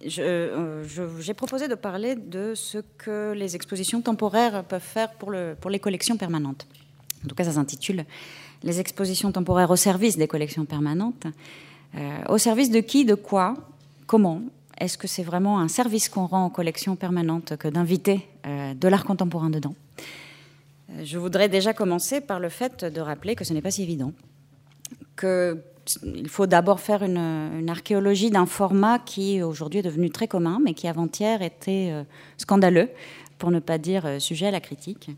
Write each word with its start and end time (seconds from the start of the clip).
Euh, 0.00 0.84
j'ai 1.18 1.34
proposé 1.34 1.66
de 1.66 1.74
parler 1.74 2.14
de 2.14 2.54
ce 2.54 2.78
que 2.98 3.32
les 3.32 3.56
expositions 3.56 4.00
temporaires 4.00 4.62
peuvent 4.62 4.80
faire 4.80 5.12
pour, 5.14 5.32
le, 5.32 5.56
pour 5.60 5.70
les 5.70 5.80
collections 5.80 6.16
permanentes. 6.16 6.68
En 7.24 7.28
tout 7.28 7.34
cas, 7.34 7.44
ça 7.44 7.52
s'intitule 7.52 8.04
Les 8.62 8.78
expositions 8.78 9.32
temporaires 9.32 9.70
au 9.70 9.76
service 9.76 10.16
des 10.16 10.28
collections 10.28 10.64
permanentes. 10.64 11.26
Euh, 11.96 12.18
au 12.28 12.38
service 12.38 12.70
de 12.70 12.78
qui, 12.80 13.04
de 13.04 13.14
quoi, 13.14 13.54
comment 14.06 14.42
Est-ce 14.78 14.96
que 14.96 15.08
c'est 15.08 15.24
vraiment 15.24 15.58
un 15.58 15.68
service 15.68 16.08
qu'on 16.08 16.26
rend 16.26 16.46
aux 16.46 16.50
collections 16.50 16.94
permanentes 16.94 17.56
que 17.56 17.66
d'inviter 17.66 18.28
euh, 18.46 18.74
de 18.74 18.88
l'art 18.88 19.04
contemporain 19.04 19.50
dedans? 19.50 19.74
Je 21.02 21.18
voudrais 21.18 21.48
déjà 21.48 21.74
commencer 21.74 22.20
par 22.20 22.38
le 22.38 22.50
fait 22.50 22.84
de 22.84 23.00
rappeler 23.00 23.34
que 23.34 23.44
ce 23.44 23.52
n'est 23.52 23.62
pas 23.62 23.72
si 23.72 23.82
évident. 23.82 24.12
Que 25.16 25.60
il 26.02 26.28
faut 26.28 26.46
d'abord 26.46 26.80
faire 26.80 27.02
une, 27.02 27.68
archéologie 27.68 28.30
d'un 28.30 28.46
format 28.46 28.98
qui 28.98 29.42
aujourd'hui 29.42 29.80
est 29.80 29.82
devenu 29.82 30.10
très 30.10 30.28
commun, 30.28 30.58
mais 30.62 30.74
qui 30.74 30.88
avant-hier 30.88 31.42
était 31.42 31.88
euh, 31.90 32.04
scandaleux, 32.36 32.90
pour 33.38 33.50
ne 33.50 33.60
pas 33.60 33.78
dire 33.78 34.06
euh, 34.06 34.18
sujet 34.18 34.46
à 34.46 34.50
la 34.50 34.60
critique. 34.60 35.10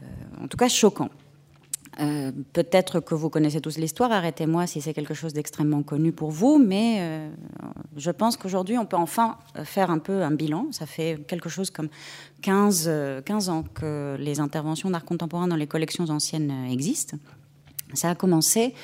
Euh, 0.00 0.44
en 0.44 0.48
tout 0.48 0.56
cas, 0.56 0.68
choquant. 0.68 1.10
Peut-être 2.52 2.98
que 2.98 3.14
vous 3.14 3.30
connaissez 3.30 3.60
tous 3.60 3.78
l'histoire, 3.78 4.10
arrêtez-moi 4.10 4.66
si 4.66 4.80
c'est 4.80 4.92
quelque 4.92 5.14
chose 5.14 5.32
d'extrêmement 5.32 5.84
connu 5.84 6.10
pour 6.10 6.32
vous, 6.32 6.58
mais 6.58 7.30
je 7.96 8.10
pense 8.10 8.36
qu'aujourd'hui 8.36 8.76
on 8.78 8.84
peut 8.84 8.96
enfin 8.96 9.38
faire 9.62 9.92
un 9.92 10.00
peu 10.00 10.24
un 10.24 10.32
bilan. 10.32 10.66
Ça 10.72 10.86
fait 10.86 11.24
quelque 11.28 11.48
chose 11.48 11.70
comme 11.70 11.88
15, 12.42 12.90
15 13.24 13.48
ans 13.48 13.62
que 13.74 14.16
les 14.18 14.40
interventions 14.40 14.90
d'art 14.90 15.04
contemporain 15.04 15.46
dans 15.46 15.54
les 15.54 15.68
collections 15.68 16.06
anciennes 16.10 16.66
existent. 16.68 17.16
Ça 17.92 18.10
a 18.10 18.14
commencé 18.16 18.74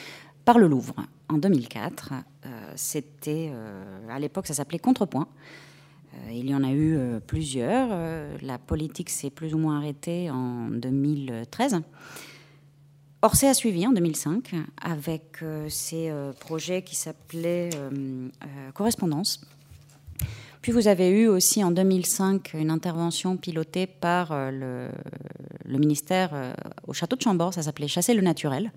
par 0.51 0.59
le 0.59 0.67
Louvre 0.67 0.97
en 1.29 1.39
2004. 1.39 2.13
Euh, 2.13 2.73
c'était, 2.75 3.53
euh, 3.55 4.09
à 4.11 4.19
l'époque, 4.19 4.49
ça 4.49 4.55
s'appelait 4.55 4.81
Contrepoint. 4.81 5.29
Euh, 6.13 6.33
il 6.33 6.51
y 6.51 6.55
en 6.57 6.65
a 6.65 6.73
eu 6.73 6.99
plusieurs. 7.25 7.91
la 8.43 8.59
politique 8.59 9.11
s'est 9.11 9.31
plus 9.31 9.55
ou 9.55 9.59
moins 9.59 9.79
arrêtée 9.79 10.29
en 10.29 10.69
2013. 10.71 11.83
Orsay 13.23 13.47
a 13.47 13.55
suivi 13.55 13.87
en 13.87 13.93
2005 13.93 14.53
avec 14.83 15.39
ses 15.69 16.13
projets 16.41 16.83
qui 16.83 16.97
s'appelaient 16.97 17.71
Correspondance. 18.75 19.47
Puis 20.63 20.73
vous 20.73 20.89
avez 20.89 21.11
eu 21.11 21.29
aussi 21.29 21.63
en 21.63 21.71
2005 21.71 22.55
une 22.55 22.73
intervention 22.73 23.37
pilotée 23.37 23.87
par 23.87 24.51
le, 24.51 24.89
le 25.65 25.79
ministère 25.79 26.33
au 26.89 26.93
château 26.93 27.15
de 27.15 27.23
Chambord, 27.23 27.55
ça 27.55 27.63
s'appelait 27.63 27.87
Chasser 27.87 28.15
le 28.15 28.23
naturel. 28.23 28.73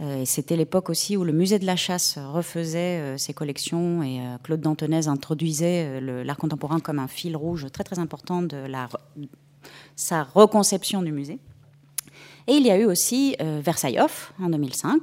Euh, 0.00 0.24
c'était 0.24 0.56
l'époque 0.56 0.90
aussi 0.90 1.16
où 1.16 1.22
le 1.22 1.32
musée 1.32 1.58
de 1.58 1.66
la 1.66 1.76
chasse 1.76 2.18
refaisait 2.18 2.98
euh, 2.98 3.16
ses 3.16 3.32
collections 3.32 4.02
et 4.02 4.20
euh, 4.20 4.38
Claude 4.42 4.60
Dantonez 4.60 5.06
introduisait 5.06 6.00
l'art 6.00 6.36
contemporain 6.36 6.80
comme 6.80 6.98
un 6.98 7.06
fil 7.06 7.36
rouge 7.36 7.66
très 7.72 7.98
important 7.98 8.42
de 8.42 8.64
sa 9.94 10.24
reconception 10.24 11.02
du 11.02 11.12
musée. 11.12 11.38
Et 12.46 12.52
il 12.52 12.66
y 12.66 12.70
a 12.70 12.78
eu 12.78 12.84
aussi 12.84 13.36
Versailles 13.40 13.98
Off 13.98 14.34
en 14.38 14.50
2005, 14.50 15.00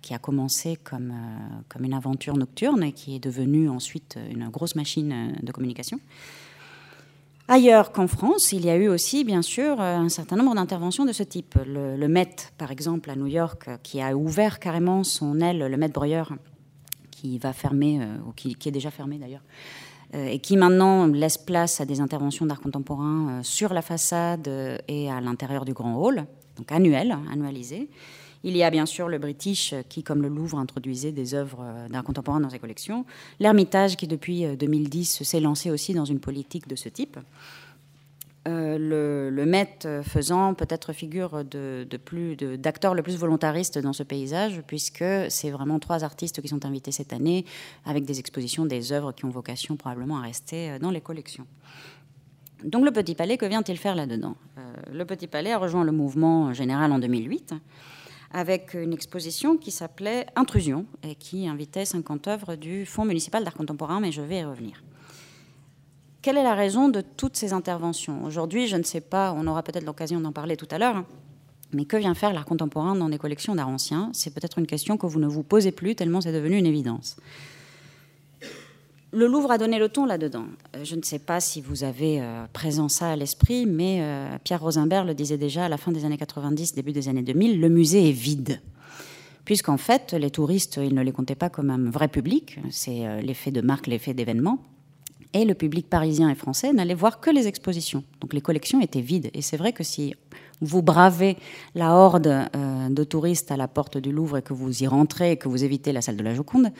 qui 0.00 0.14
a 0.14 0.18
commencé 0.18 0.76
comme, 0.82 1.12
comme 1.68 1.84
une 1.84 1.92
aventure 1.92 2.34
nocturne 2.34 2.82
et 2.82 2.92
qui 2.92 3.14
est 3.14 3.18
devenue 3.18 3.68
ensuite 3.68 4.18
une 4.30 4.48
grosse 4.48 4.74
machine 4.74 5.36
de 5.42 5.52
communication. 5.52 6.00
Ailleurs 7.50 7.92
qu'en 7.92 8.06
France, 8.06 8.52
il 8.52 8.66
y 8.66 8.68
a 8.68 8.76
eu 8.76 8.88
aussi, 8.88 9.24
bien 9.24 9.40
sûr, 9.40 9.80
euh, 9.80 9.96
un 9.96 10.10
certain 10.10 10.36
nombre 10.36 10.54
d'interventions 10.54 11.06
de 11.06 11.12
ce 11.12 11.22
type. 11.22 11.58
Le, 11.64 12.06
Met, 12.06 12.36
par 12.58 12.70
exemple, 12.70 13.08
à 13.08 13.16
New 13.16 13.26
York, 13.26 13.70
qui 13.82 14.02
a 14.02 14.14
ouvert 14.14 14.58
carrément 14.58 15.02
son 15.02 15.40
aile, 15.40 15.60
le 15.60 15.76
Met 15.78 15.88
Breuer, 15.88 16.24
qui 17.10 17.38
va 17.38 17.54
fermer, 17.54 18.02
euh, 18.02 18.18
ou 18.28 18.32
qui, 18.32 18.54
est 18.66 18.70
déjà 18.70 18.90
fermé 18.90 19.16
d'ailleurs, 19.16 19.40
euh, 20.14 20.26
et 20.26 20.40
qui 20.40 20.58
maintenant 20.58 21.06
laisse 21.06 21.38
place 21.38 21.80
à 21.80 21.86
des 21.86 22.02
interventions 22.02 22.44
d'art 22.44 22.60
contemporain 22.60 23.40
sur 23.42 23.72
la 23.72 23.80
façade 23.80 24.46
et 24.86 25.10
à 25.10 25.18
l'intérieur 25.22 25.64
du 25.64 25.72
grand 25.72 25.96
hall, 25.96 26.26
donc 26.58 26.70
annuel, 26.70 27.16
annualisé. 27.32 27.88
Il 28.44 28.56
y 28.56 28.62
a 28.62 28.70
bien 28.70 28.86
sûr 28.86 29.08
le 29.08 29.18
British 29.18 29.74
qui, 29.88 30.02
comme 30.02 30.22
le 30.22 30.28
Louvre, 30.28 30.58
introduisait 30.58 31.12
des 31.12 31.34
œuvres 31.34 31.64
d'art 31.90 32.04
contemporain 32.04 32.40
dans 32.40 32.50
ses 32.50 32.58
collections. 32.58 33.04
L'Ermitage 33.40 33.96
qui, 33.96 34.06
depuis 34.06 34.46
2010, 34.56 35.20
euh, 35.20 35.24
s'est 35.24 35.40
lancé 35.40 35.70
aussi 35.70 35.92
dans 35.92 36.04
une 36.04 36.20
politique 36.20 36.68
de 36.68 36.76
ce 36.76 36.88
type. 36.88 37.18
Euh, 38.46 38.78
le, 38.78 39.30
le, 39.30 39.46
Met 39.46 39.78
faisant 40.04 40.54
peut-être 40.54 40.92
figure 40.92 41.44
de, 41.44 41.86
plus 42.02 42.36
d'acteurs 42.36 42.94
le 42.94 43.02
plus 43.02 43.16
volontariste 43.16 43.78
dans 43.78 43.92
ce 43.92 44.04
paysage, 44.04 44.62
puisque 44.66 45.04
c'est 45.28 45.50
vraiment 45.50 45.78
trois 45.80 46.04
artistes 46.04 46.40
qui 46.40 46.48
sont 46.48 46.64
invités 46.64 46.92
cette 46.92 47.12
année, 47.12 47.44
avec 47.84 48.04
des 48.04 48.20
expositions 48.20 48.64
des 48.64 48.92
œuvres 48.92 49.12
qui 49.12 49.24
ont 49.24 49.30
vocation 49.30 49.76
probablement 49.76 50.18
à 50.18 50.22
rester 50.22 50.70
euh, 50.70 50.78
dans 50.78 50.92
les 50.92 51.00
collections. 51.00 51.46
Donc 52.64 52.84
le 52.84 52.90
Petit 52.90 53.14
Palais, 53.14 53.36
que 53.36 53.46
vient-il 53.46 53.76
faire 53.76 53.94
là-dedans? 53.94 54.34
Le 54.92 55.04
Petit 55.04 55.28
Palais 55.28 55.52
a 55.52 55.58
rejoint 55.58 55.84
le 55.84 55.92
mouvement 55.92 56.52
général 56.52 56.90
en 56.90 56.98
2008 56.98 57.54
avec 58.30 58.74
une 58.74 58.92
exposition 58.92 59.56
qui 59.56 59.70
s'appelait 59.70 60.26
Intrusion 60.36 60.86
et 61.02 61.14
qui 61.14 61.48
invitait 61.48 61.84
50 61.84 62.28
œuvres 62.28 62.54
du 62.56 62.86
Fonds 62.86 63.04
municipal 63.04 63.44
d'art 63.44 63.54
contemporain, 63.54 64.00
mais 64.00 64.12
je 64.12 64.22
vais 64.22 64.38
y 64.38 64.44
revenir. 64.44 64.82
Quelle 66.20 66.36
est 66.36 66.42
la 66.42 66.54
raison 66.54 66.88
de 66.88 67.00
toutes 67.00 67.36
ces 67.36 67.52
interventions? 67.52 68.24
Aujourd'hui, 68.24 68.66
je 68.66 68.76
ne 68.76 68.82
sais 68.82 69.00
pas, 69.00 69.32
on 69.36 69.46
aura 69.46 69.62
peut-être 69.62 69.84
l'occasion 69.84 70.20
d'en 70.20 70.32
parler 70.32 70.56
tout 70.56 70.68
à 70.70 70.78
l'heure, 70.78 71.04
mais 71.72 71.84
que 71.84 71.96
vient 71.96 72.14
faire 72.14 72.32
l'art 72.32 72.44
contemporain 72.44 72.94
dans 72.94 73.08
des 73.08 73.18
collections 73.18 73.54
d'art 73.54 73.68
ancien? 73.68 74.10
C'est 74.12 74.34
peut-être 74.34 74.58
une 74.58 74.66
question 74.66 74.96
que 74.96 75.06
vous 75.06 75.20
ne 75.20 75.28
vous 75.28 75.42
posez 75.42 75.72
plus 75.72 75.94
tellement 75.94 76.20
c'est 76.20 76.32
devenu 76.32 76.56
une 76.58 76.66
évidence. 76.66 77.16
Le 79.10 79.26
Louvre 79.26 79.50
a 79.50 79.56
donné 79.56 79.78
le 79.78 79.88
ton 79.88 80.04
là-dedans. 80.04 80.44
Euh, 80.76 80.84
je 80.84 80.94
ne 80.94 81.02
sais 81.02 81.18
pas 81.18 81.40
si 81.40 81.62
vous 81.62 81.82
avez 81.82 82.20
euh, 82.20 82.44
présent 82.52 82.90
ça 82.90 83.10
à 83.10 83.16
l'esprit, 83.16 83.64
mais 83.64 84.00
euh, 84.02 84.36
Pierre 84.44 84.60
Rosenberg 84.60 85.06
le 85.06 85.14
disait 85.14 85.38
déjà 85.38 85.64
à 85.64 85.68
la 85.70 85.78
fin 85.78 85.92
des 85.92 86.04
années 86.04 86.18
90, 86.18 86.74
début 86.74 86.92
des 86.92 87.08
années 87.08 87.22
2000, 87.22 87.58
le 87.58 87.68
musée 87.70 88.10
est 88.10 88.12
vide. 88.12 88.60
Puisqu'en 89.46 89.78
fait, 89.78 90.12
les 90.12 90.30
touristes, 90.30 90.78
ils 90.82 90.94
ne 90.94 91.02
les 91.02 91.12
comptaient 91.12 91.34
pas 91.34 91.48
comme 91.48 91.70
un 91.70 91.90
vrai 91.90 92.08
public, 92.08 92.58
c'est 92.70 93.22
l'effet 93.22 93.50
de 93.50 93.62
marque, 93.62 93.86
l'effet 93.86 94.12
d'événement. 94.12 94.58
Et 95.32 95.46
le 95.46 95.54
public 95.54 95.88
parisien 95.88 96.28
et 96.28 96.34
français 96.34 96.74
n'allait 96.74 96.92
voir 96.92 97.18
que 97.18 97.30
les 97.30 97.46
expositions. 97.46 98.04
Donc 98.20 98.34
les 98.34 98.42
collections 98.42 98.78
étaient 98.82 99.00
vides. 99.00 99.30
Et 99.32 99.40
c'est 99.40 99.56
vrai 99.56 99.72
que 99.72 99.84
si 99.84 100.14
vous 100.60 100.82
bravez 100.82 101.36
la 101.74 101.94
horde 101.94 102.26
euh, 102.26 102.88
de 102.88 103.04
touristes 103.04 103.50
à 103.50 103.56
la 103.56 103.68
porte 103.68 103.98
du 103.98 104.12
Louvre 104.12 104.38
et 104.38 104.42
que 104.42 104.52
vous 104.52 104.82
y 104.82 104.86
rentrez 104.86 105.32
et 105.32 105.36
que 105.36 105.48
vous 105.48 105.64
évitez 105.64 105.92
la 105.92 106.02
salle 106.02 106.16
de 106.16 106.22
la 106.22 106.34
Joconde, 106.34 106.70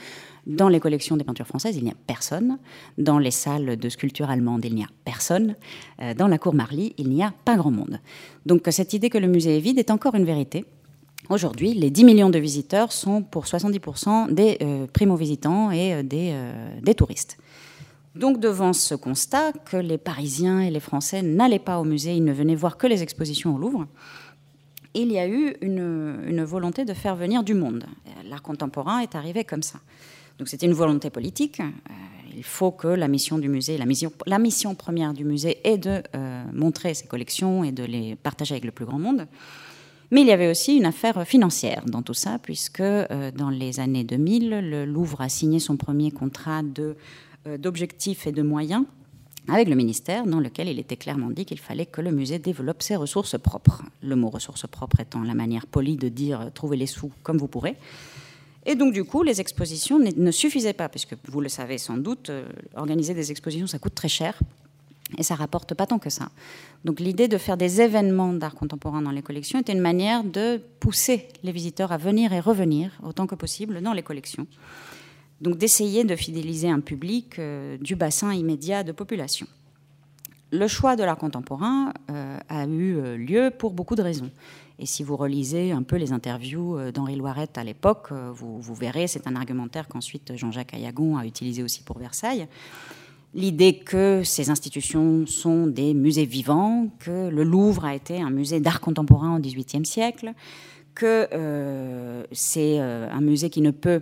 dans 0.46 0.68
les 0.68 0.80
collections 0.80 1.16
des 1.16 1.24
peintures 1.24 1.46
françaises, 1.46 1.76
il 1.76 1.84
n'y 1.84 1.90
a 1.90 1.96
personne. 2.06 2.58
Dans 2.96 3.18
les 3.18 3.30
salles 3.30 3.76
de 3.76 3.88
sculpture 3.88 4.30
allemandes, 4.30 4.64
il 4.64 4.74
n'y 4.74 4.82
a 4.82 4.88
personne. 5.04 5.56
Euh, 6.00 6.14
dans 6.14 6.28
la 6.28 6.38
cour 6.38 6.54
Marly, 6.54 6.94
il 6.98 7.08
n'y 7.10 7.22
a 7.22 7.32
pas 7.44 7.56
grand 7.56 7.70
monde. 7.70 8.00
Donc 8.46 8.62
cette 8.70 8.92
idée 8.92 9.10
que 9.10 9.18
le 9.18 9.28
musée 9.28 9.56
est 9.56 9.60
vide 9.60 9.78
est 9.78 9.90
encore 9.90 10.14
une 10.14 10.24
vérité. 10.24 10.64
Aujourd'hui, 11.28 11.74
les 11.74 11.90
10 11.90 12.04
millions 12.04 12.30
de 12.30 12.38
visiteurs 12.38 12.92
sont 12.92 13.22
pour 13.22 13.44
70% 13.44 14.32
des 14.32 14.56
euh, 14.62 14.86
primo-visitants 14.86 15.70
et 15.70 16.02
des, 16.02 16.34
des 16.82 16.94
touristes. 16.94 17.36
Donc 18.18 18.40
devant 18.40 18.72
ce 18.72 18.96
constat 18.96 19.52
que 19.52 19.76
les 19.76 19.96
Parisiens 19.96 20.60
et 20.60 20.70
les 20.70 20.80
Français 20.80 21.22
n'allaient 21.22 21.60
pas 21.60 21.78
au 21.78 21.84
musée, 21.84 22.16
ils 22.16 22.24
ne 22.24 22.32
venaient 22.32 22.56
voir 22.56 22.76
que 22.76 22.88
les 22.88 23.04
expositions 23.04 23.54
au 23.54 23.58
Louvre, 23.58 23.86
il 24.94 25.12
y 25.12 25.18
a 25.20 25.28
eu 25.28 25.54
une, 25.60 26.42
volonté 26.42 26.84
de 26.84 26.94
faire 26.94 27.14
venir 27.14 27.44
du 27.44 27.54
monde. 27.54 27.84
L'art 28.24 28.42
contemporain 28.42 28.98
est 28.98 29.14
arrivé 29.14 29.44
comme 29.44 29.62
ça. 29.62 29.78
Donc 30.38 30.48
c'était 30.48 30.66
une 30.66 30.72
volonté 30.72 31.10
politique. 31.10 31.60
Euh, 31.60 31.64
il 32.36 32.42
faut 32.42 32.72
que 32.72 32.88
la 32.88 33.06
mission 33.06 33.38
du 33.38 33.48
musée, 33.48 33.78
la 33.78 34.38
mission, 34.38 34.74
première 34.74 35.14
du 35.14 35.24
musée 35.24 35.58
est 35.62 35.78
de 35.78 36.02
euh, 36.16 36.44
montrer 36.52 36.94
ses 36.94 37.06
collections 37.06 37.62
et 37.62 37.70
de 37.70 37.84
les 37.84 38.16
partager 38.16 38.54
avec 38.54 38.64
le 38.64 38.72
plus 38.72 38.84
grand 38.84 38.98
monde. 38.98 39.28
Mais 40.10 40.22
il 40.22 40.26
y 40.26 40.32
avait 40.32 40.50
aussi 40.50 40.76
une 40.76 40.86
affaire 40.86 41.26
financière 41.26 41.82
dans 41.86 42.02
tout 42.02 42.14
ça, 42.14 42.38
puisque 42.42 42.80
euh, 42.80 43.30
dans 43.30 43.50
les 43.50 43.78
années 43.78 44.04
2000, 44.04 44.50
le 44.50 44.84
Louvre 44.86 45.20
a 45.20 45.28
signé 45.28 45.60
son 45.60 45.76
premier 45.76 46.10
contrat 46.10 46.62
de 46.62 46.96
d'objectifs 47.56 48.26
et 48.26 48.32
de 48.32 48.42
moyens 48.42 48.84
avec 49.48 49.68
le 49.68 49.74
ministère, 49.74 50.26
dans 50.26 50.40
lequel 50.40 50.68
il 50.68 50.78
était 50.78 50.96
clairement 50.96 51.30
dit 51.30 51.46
qu'il 51.46 51.58
fallait 51.58 51.86
que 51.86 52.02
le 52.02 52.10
musée 52.10 52.38
développe 52.38 52.82
ses 52.82 52.96
ressources 52.96 53.38
propres. 53.38 53.82
Le 54.02 54.14
mot 54.14 54.28
ressources 54.28 54.66
propres 54.66 55.00
étant 55.00 55.22
la 55.22 55.34
manière 55.34 55.66
polie 55.66 55.96
de 55.96 56.08
dire 56.08 56.42
euh, 56.42 56.50
trouvez 56.52 56.76
les 56.76 56.86
sous 56.86 57.10
comme 57.22 57.38
vous 57.38 57.48
pourrez. 57.48 57.76
Et 58.66 58.74
donc, 58.74 58.92
du 58.92 59.04
coup, 59.04 59.22
les 59.22 59.40
expositions 59.40 59.98
ne 59.98 60.30
suffisaient 60.30 60.74
pas, 60.74 60.90
puisque 60.90 61.16
vous 61.28 61.40
le 61.40 61.48
savez 61.48 61.78
sans 61.78 61.96
doute, 61.96 62.28
euh, 62.28 62.46
organiser 62.74 63.14
des 63.14 63.30
expositions, 63.30 63.66
ça 63.66 63.78
coûte 63.78 63.94
très 63.94 64.08
cher. 64.08 64.38
Et 65.16 65.22
ça 65.22 65.34
rapporte 65.34 65.72
pas 65.72 65.86
tant 65.86 65.98
que 65.98 66.10
ça. 66.10 66.28
Donc 66.84 67.00
l'idée 67.00 67.28
de 67.28 67.38
faire 67.38 67.56
des 67.56 67.80
événements 67.80 68.34
d'art 68.34 68.54
contemporain 68.54 69.00
dans 69.00 69.10
les 69.10 69.22
collections 69.22 69.58
était 69.58 69.72
une 69.72 69.80
manière 69.80 70.22
de 70.22 70.60
pousser 70.80 71.28
les 71.42 71.52
visiteurs 71.52 71.92
à 71.92 71.96
venir 71.96 72.34
et 72.34 72.40
revenir 72.40 72.90
autant 73.02 73.26
que 73.26 73.34
possible 73.34 73.80
dans 73.80 73.94
les 73.94 74.02
collections 74.02 74.46
donc 75.40 75.56
d'essayer 75.56 76.04
de 76.04 76.16
fidéliser 76.16 76.68
un 76.68 76.80
public 76.80 77.38
euh, 77.38 77.76
du 77.78 77.96
bassin 77.96 78.32
immédiat 78.32 78.82
de 78.82 78.92
population. 78.92 79.46
Le 80.50 80.66
choix 80.66 80.96
de 80.96 81.04
l'art 81.04 81.18
contemporain 81.18 81.92
euh, 82.10 82.38
a 82.48 82.66
eu 82.66 82.96
euh, 82.96 83.16
lieu 83.16 83.50
pour 83.56 83.72
beaucoup 83.72 83.94
de 83.94 84.02
raisons. 84.02 84.30
Et 84.78 84.86
si 84.86 85.02
vous 85.02 85.16
relisez 85.16 85.72
un 85.72 85.82
peu 85.82 85.96
les 85.96 86.12
interviews 86.12 86.78
d'Henri 86.92 87.16
Loiret 87.16 87.48
à 87.56 87.64
l'époque, 87.64 88.12
vous, 88.12 88.74
verrez, 88.74 89.08
c'est 89.08 89.26
un 89.26 89.34
argumentaire 89.34 89.88
qu'ensuite 89.88 90.36
Jean-Jacques 90.36 90.72
Ayagon 90.72 91.16
a 91.16 91.26
utilisé 91.26 91.64
aussi 91.64 91.82
pour 91.82 91.98
Versailles. 91.98 92.46
l'idée 93.34 93.74
que 93.74 94.22
ces 94.24 94.50
institutions 94.50 95.26
sont 95.26 95.66
des 95.66 95.94
musées 95.94 96.26
vivants, 96.26 96.86
que 97.00 97.28
le 97.28 97.42
Louvre 97.42 97.86
a 97.86 97.96
été 97.96 98.22
un 98.22 98.30
musée 98.30 98.60
d'art 98.60 98.80
contemporain 98.80 99.36
au 99.36 99.40
XVIIIe 99.40 99.84
siècle, 99.84 100.32
que 100.94 101.26
c'est 102.30 102.78
un 102.78 103.20
musée 103.20 103.50
qui 103.50 103.62
ne 103.62 103.72
peut 103.72 104.00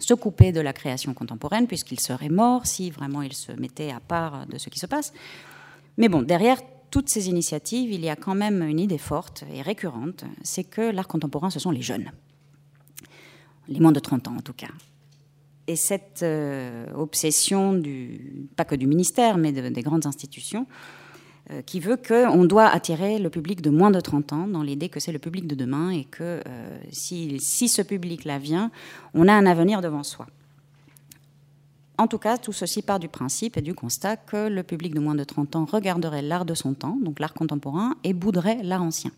se 0.00 0.14
couper 0.14 0.52
de 0.52 0.60
la 0.60 0.72
création 0.72 1.14
contemporaine 1.14 1.66
puisqu'il 1.66 2.00
serait 2.00 2.28
mort 2.28 2.66
si 2.66 2.90
vraiment 2.90 3.22
il 3.22 3.32
se 3.32 3.52
mettait 3.52 3.90
à 3.90 4.00
part 4.00 4.46
de 4.46 4.58
ce 4.58 4.68
qui 4.68 4.78
se 4.78 4.86
passe. 4.86 5.12
Mais 5.96 6.08
bon, 6.08 6.22
derrière 6.22 6.58
toutes 6.90 7.08
ces 7.08 7.28
initiatives, 7.28 7.92
il 7.92 8.00
y 8.00 8.08
a 8.08 8.16
quand 8.16 8.34
même 8.34 8.62
une 8.62 8.80
idée 8.80 8.98
forte 8.98 9.44
et 9.52 9.62
récurrente, 9.62 10.24
c'est 10.42 10.64
que 10.64 10.80
l'art 10.80 11.08
contemporain, 11.08 11.50
ce 11.50 11.60
sont 11.60 11.70
les 11.70 11.82
jeunes. 11.82 12.10
Les 13.68 13.80
moins 13.80 13.92
de 13.92 14.00
30 14.00 14.28
ans 14.28 14.36
en 14.36 14.42
tout 14.42 14.52
cas. 14.52 14.70
Et 15.66 15.76
cette 15.76 16.24
euh, 16.24 16.92
obsession, 16.94 17.74
du, 17.74 18.48
pas 18.56 18.64
que 18.64 18.74
du 18.74 18.88
ministère, 18.88 19.38
mais 19.38 19.52
des 19.52 19.82
grandes 19.82 20.06
institutions, 20.06 20.66
euh, 21.52 21.62
qui 21.62 21.80
veut 21.80 21.96
qu'on 21.96 22.44
doit 22.44 22.66
attirer 22.66 23.18
le 23.18 23.28
public 23.28 23.60
de 23.60 23.70
moins 23.70 23.90
de 23.90 24.00
30 24.00 24.32
ans, 24.32 24.46
dans 24.46 24.62
l'idée 24.62 24.88
que 24.88 25.00
c'est 25.00 25.10
le 25.10 25.18
public 25.18 25.46
de 25.46 25.54
demain 25.54 25.90
et 25.90 26.04
que 26.04 26.42
euh, 26.46 26.78
si, 26.92 27.40
si, 27.40 27.68
ce 27.68 27.82
public-là 27.82 28.38
vient, 28.38 28.70
on 29.14 29.26
a 29.26 29.32
un 29.32 29.46
avenir 29.46 29.80
devant 29.80 30.02
soi. 30.04 30.26
En 31.98 32.06
tout 32.06 32.18
cas, 32.18 32.38
tout 32.38 32.52
ceci 32.52 32.82
part 32.82 33.00
du 33.00 33.08
principe 33.08 33.56
et 33.56 33.62
du 33.62 33.74
constat 33.74 34.16
que 34.16 34.48
le 34.48 34.62
public 34.62 34.94
de 34.94 35.00
moins 35.00 35.14
de 35.14 35.24
30 35.24 35.56
ans 35.56 35.64
regarderait 35.64 36.22
l'art 36.22 36.44
de 36.44 36.54
son 36.54 36.72
temps, 36.74 36.96
donc 37.02 37.18
l'art 37.18 37.34
contemporain, 37.34 37.94
et 38.04 38.12
bouderait 38.12 38.62
l'art 38.62 38.82
ancien. 38.82 39.10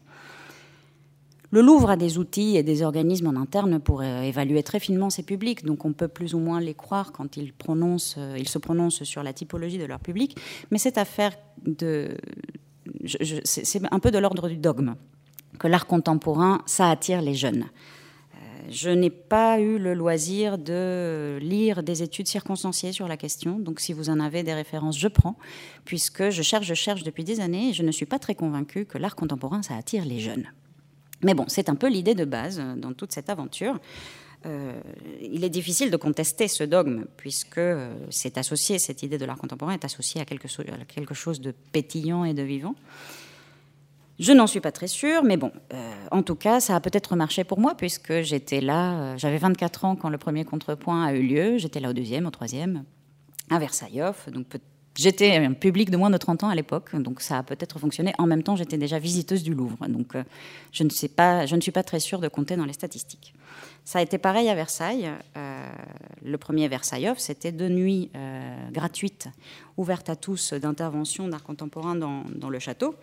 Le 1.53 1.61
Louvre 1.61 1.91
a 1.91 1.97
des 1.97 2.17
outils 2.17 2.57
et 2.57 2.63
des 2.63 2.83
organismes 2.83 3.27
en 3.27 3.37
interne 3.37 3.79
pour 3.79 4.01
euh, 4.01 4.23
évaluer 4.23 4.63
très 4.63 4.81
finement 4.81 5.11
ses 5.11 5.23
publics, 5.23 5.67
donc 5.67 5.85
on 5.85 5.93
peut 5.93 6.09
plus 6.09 6.33
ou 6.33 6.39
moins 6.39 6.61
les 6.61 6.73
croire 6.73 7.13
quand 7.13 7.37
ils, 7.37 7.53
prononcent, 7.53 8.15
euh, 8.17 8.37
ils 8.39 8.49
se 8.49 8.57
prononcent 8.57 9.03
sur 9.03 9.23
la 9.23 9.35
typologie 9.35 9.77
de 9.77 9.85
leur 9.85 10.01
public. 10.01 10.35
Mais 10.71 10.79
cette 10.79 10.97
affaire 10.97 11.37
de. 11.67 12.17
C'est 13.45 13.83
un 13.91 13.99
peu 13.99 14.11
de 14.11 14.17
l'ordre 14.17 14.49
du 14.49 14.57
dogme 14.57 14.95
que 15.59 15.69
l'art 15.69 15.87
contemporain, 15.87 16.63
ça 16.65 16.89
attire 16.89 17.21
les 17.21 17.35
jeunes. 17.35 17.67
Euh, 18.35 18.39
je 18.71 18.89
n'ai 18.89 19.11
pas 19.11 19.61
eu 19.61 19.79
le 19.79 19.93
loisir 19.93 20.57
de 20.57 21.39
lire 21.43 21.83
des 21.83 22.03
études 22.03 22.29
circonstanciées 22.29 22.93
sur 22.93 23.09
la 23.09 23.19
question, 23.19 23.59
donc 23.59 23.79
si 23.81 23.93
vous 23.93 24.09
en 24.09 24.21
avez 24.21 24.43
des 24.43 24.55
références, 24.55 24.99
je 24.99 25.09
prends, 25.09 25.37
puisque 25.85 26.31
je 26.31 26.41
cherche, 26.41 26.67
je 26.67 26.75
cherche 26.75 27.03
depuis 27.03 27.25
des 27.25 27.41
années 27.41 27.69
et 27.69 27.73
je 27.75 27.83
ne 27.83 27.93
suis 27.93 28.07
pas 28.07 28.19
très 28.19 28.35
convaincue 28.35 28.87
que 28.87 28.97
l'art 28.97 29.17
contemporain, 29.17 29.61
ça 29.61 29.77
attire 29.77 30.07
les 30.07 30.19
jeunes. 30.19 30.47
Mais 31.23 31.35
bon, 31.35 31.45
c'est 31.49 31.69
un 31.69 31.75
peu 31.75 31.89
l'idée 31.89 32.15
de 32.15 32.25
base 32.25 32.61
euh, 32.61 32.75
dans 32.77 32.93
toute 32.93 33.13
cette 33.13 33.31
aventure. 33.31 33.79
Euh, 34.45 34.81
il 35.21 35.45
est 35.45 35.51
difficile 35.51 35.91
de 35.91 35.97
contester 35.97 36.49
ce 36.49 36.65
dogme, 36.65 37.05
puisque 37.17 37.59
euh, 37.59 37.95
c'est 38.11 38.39
associé, 38.39 38.79
cette 38.79 39.03
idée 39.03 39.19
de 39.19 39.25
l'art 39.25 39.39
contemporain 39.39 39.73
est 39.73 39.85
associée 39.85 40.21
à 40.21 40.25
quelque, 40.25 40.49
chose 41.15 41.41
de 41.41 41.53
pétillant 41.73 42.25
et 42.25 42.35
de 42.35 42.43
vivant. 42.43 42.75
Je 44.19 44.33
n'en 44.33 44.47
suis 44.47 44.61
pas 44.61 44.73
très 44.73 44.89
sûre, 44.89 45.25
mais 45.25 45.37
bon, 45.37 45.51
en 46.13 46.23
tout 46.23 46.37
cas, 46.37 46.61
ça 46.61 46.77
a 46.77 46.81
peut-être 46.81 47.17
marché 47.17 47.45
pour 47.45 47.59
moi, 47.59 47.75
puisque 47.75 48.21
j'étais 48.21 48.61
là, 48.61 49.17
j'avais 49.17 49.39
24 49.39 49.85
ans 49.85 49.97
quand 49.97 50.11
le 50.11 50.19
premier 50.19 50.45
contrepoint 50.45 51.05
a 51.05 51.15
eu 51.15 51.23
lieu, 51.23 51.57
j'étais 51.57 51.81
là 51.81 51.91
au 51.91 51.93
deuxième, 51.93 52.27
au 52.27 52.31
troisième, 52.31 52.85
à 53.51 53.59
Versailles, 53.59 54.05
donc 54.31 54.47
peut 54.47 54.61
J'étais 54.95 55.37
un 55.37 55.55
public 55.55 55.91
de 55.91 55.97
moins 55.97 56.11
de 56.11 56.19
30 56.19 56.45
ans 56.45 56.49
à 56.51 56.55
l'époque, 56.55 56.95
donc 56.97 57.23
ça 57.23 57.39
a 57.39 57.43
peut-être 57.43 57.79
fonctionné. 57.79 58.13
En 58.19 58.27
même 58.27 58.43
temps, 58.43 58.57
j'étais 58.57 58.77
déjà 58.77 58.99
visiteuse 58.99 59.43
du 59.43 59.55
Louvre, 59.55 59.89
donc 59.89 60.15
euh, 60.15 60.23
je, 60.71 60.85
ne 60.85 60.91
suis 60.91 61.09
pas 61.09 61.47
très 61.83 61.99
sûre 61.99 62.21
de 62.21 62.29
compter 62.29 62.57
dans 62.57 62.67
les 62.67 62.75
statistiques. 62.75 63.33
Ça 63.85 64.01
a 64.01 64.03
été 64.03 64.19
pareil 64.19 64.51
à 64.51 64.55
Versailles. 64.55 65.11
Euh, 65.37 65.73
le 66.23 66.37
premier 66.37 66.69
Versailles 66.69 67.09
Off, 67.09 67.19
c'était 67.19 67.53
deux 67.53 67.71
nuits 67.71 68.11
euh, 68.15 68.71
gratuites, 68.71 69.29
ouvertes 69.79 70.11
à 70.11 70.17
tous, 70.17 70.53
d'intervention 70.53 71.27
d'art 71.27 71.43
contemporain 71.43 71.97
dans, 71.97 72.51
le 72.51 72.59
château. 72.59 72.95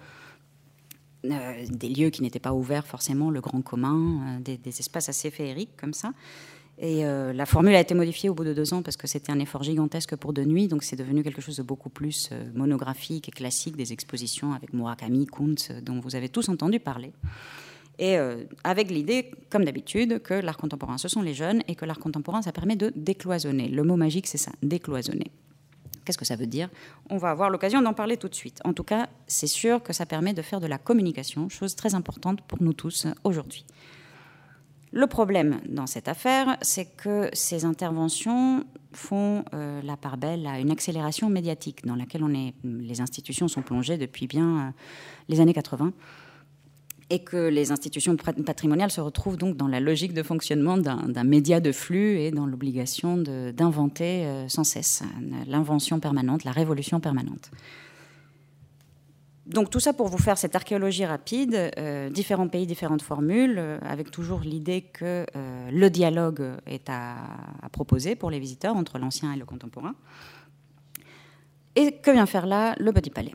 des 1.24 1.90
lieux 1.90 2.12
qui 2.12 2.22
n'étaient 2.22 2.40
pas 2.40 2.54
ouverts 2.54 2.86
forcément, 2.86 3.32
le 3.32 3.42
grand 3.42 3.64
commun, 3.64 4.40
des, 4.42 4.58
des 4.58 4.80
espaces 4.80 5.10
assez 5.10 5.32
féeriques 5.32 5.76
comme 5.76 5.94
ça. 5.94 6.14
Et 6.82 7.06
euh, 7.06 7.34
la 7.34 7.46
formule 7.46 7.76
a 7.76 7.82
été 7.82 7.94
modifiée 7.94 8.30
au 8.30 8.34
bout 8.34 8.46
de 8.46 8.54
deux 8.54 8.74
ans 8.74 8.82
parce 8.82 8.96
que 8.96 9.06
c'était 9.06 9.34
un 9.34 9.40
effort 9.40 9.64
gigantesque 9.64 10.16
pour 10.16 10.32
deux 10.32 10.46
nuits, 10.46 10.70
donc 10.70 10.84
c'est 10.84 10.96
devenu 10.96 11.24
quelque 11.24 11.42
chose 11.42 11.58
de 11.58 11.64
beaucoup 11.64 11.90
plus 11.90 12.30
euh, 12.32 12.50
monographique 12.56 13.28
et 13.28 13.32
classique, 13.32 13.76
des 13.76 13.92
expositions 13.92 14.54
avec 14.54 14.72
Murakami, 14.72 15.26
Kuntz, 15.26 15.72
euh, 15.72 15.82
dont 15.82 16.00
vous 16.00 16.16
avez 16.16 16.30
tous 16.30 16.48
entendu 16.48 16.80
parler. 16.80 17.12
Et 18.02 18.16
avec 18.64 18.92
l'idée, 18.92 19.30
comme 19.50 19.66
d'habitude, 19.66 20.22
que 20.22 20.34
l'art 20.34 20.56
contemporain, 20.56 20.98
ce 20.98 21.10
sont 21.10 21.22
les 21.22 21.34
jeunes, 21.34 21.64
et 21.68 21.76
que 21.76 21.84
l'art 21.84 22.00
contemporain, 22.00 22.42
ça 22.42 22.54
permet 22.54 22.78
de 22.78 22.94
décloisonner. 22.96 23.68
Le 23.68 23.84
mot 23.84 23.98
magique, 23.98 24.26
c'est 24.26 24.38
ça, 24.38 24.54
décloisonner. 24.64 25.32
Qu'est-ce 26.06 26.18
que 26.18 26.24
ça 26.24 26.38
veut 26.38 26.48
dire? 26.48 26.70
On 27.10 27.18
va 27.18 27.30
avoir 27.30 27.50
l'occasion 27.50 27.82
d'en 27.82 27.94
parler 27.94 28.16
tout 28.16 28.30
de 28.30 28.36
suite. 28.36 28.62
En 28.64 28.72
tout 28.72 28.86
cas, 28.86 29.10
c'est 29.28 29.48
sûr 29.48 29.84
que 29.84 29.92
ça 29.92 30.06
permet 30.06 30.32
de 30.32 30.42
faire 30.42 30.62
de 30.62 30.68
la 30.68 30.78
communication, 30.78 31.50
chose 31.50 31.76
très 31.76 31.94
importante 31.94 32.40
pour 32.44 32.64
nous 32.64 32.72
tous 32.72 33.06
aujourd'hui. 33.26 33.66
Le 34.92 35.06
problème 35.06 35.62
dans 35.68 35.86
cette 35.86 36.08
affaire, 36.08 36.58
c'est 36.62 36.86
que 36.86 37.30
ces 37.34 37.64
interventions 37.64 38.66
font 38.92 39.44
euh, 39.54 39.82
la 39.84 39.98
part 39.98 40.18
belle 40.18 40.48
à 40.48 40.60
une 40.60 40.72
accélération 40.72 41.30
médiatique 41.30 41.86
dans 41.86 41.96
laquelle 41.96 42.24
les 42.64 43.02
institutions 43.02 43.48
sont 43.48 43.62
plongées 43.62 43.98
depuis 43.98 44.26
bien 44.26 44.58
euh, 44.58 44.72
les 45.28 45.42
années 45.42 45.54
80 45.54 45.94
et 47.12 47.20
que 47.20 47.50
les 47.50 47.72
institutions 47.72 48.16
patrimoniales 48.16 48.92
se 48.92 49.02
retrouvent 49.02 49.38
donc 49.38 49.58
dans 49.58 49.68
la 49.68 49.80
logique 49.80 50.14
de 50.14 50.22
fonctionnement 50.22 50.78
d'un 50.78 51.24
média 51.24 51.60
de 51.60 51.72
flux 51.72 52.20
et 52.20 52.32
dans 52.32 52.46
l'obligation 52.46 53.18
d'inventer 53.18 54.26
euh, 54.26 54.48
sans 54.48 54.64
cesse 54.64 55.04
l'invention 55.48 56.00
permanente, 56.00 56.44
la 56.44 56.52
révolution 56.52 57.00
permanente 57.00 57.52
donc 59.50 59.72
tout 59.72 59.80
ça 59.80 59.94
pour 59.94 60.08
vous 60.08 60.20
faire 60.20 60.38
cette 60.38 60.56
archéologie 60.56 61.06
rapide, 61.06 61.72
euh, 61.78 62.12
différents 62.12 62.48
pays, 62.48 62.68
différentes 62.68 63.02
formules, 63.02 63.56
euh, 63.58 63.80
avec 63.82 64.12
toujours 64.12 64.42
l'idée 64.42 64.82
que 64.82 65.26
euh, 65.36 65.72
le 65.72 65.90
dialogue 65.90 66.44
est 66.68 66.88
à, 66.88 67.16
proposer 67.72 68.16
pour 68.16 68.30
les 68.30 68.40
visiteurs 68.40 68.76
entre 68.76 69.00
l'ancien 69.00 69.34
et 69.34 69.38
le 69.38 69.46
contemporain. 69.46 69.96
Et 71.76 71.94
que 71.94 72.12
vient 72.12 72.28
faire 72.28 72.46
là 72.46 72.76
le 72.78 72.92
Petit 72.92 73.10
Palais? 73.10 73.34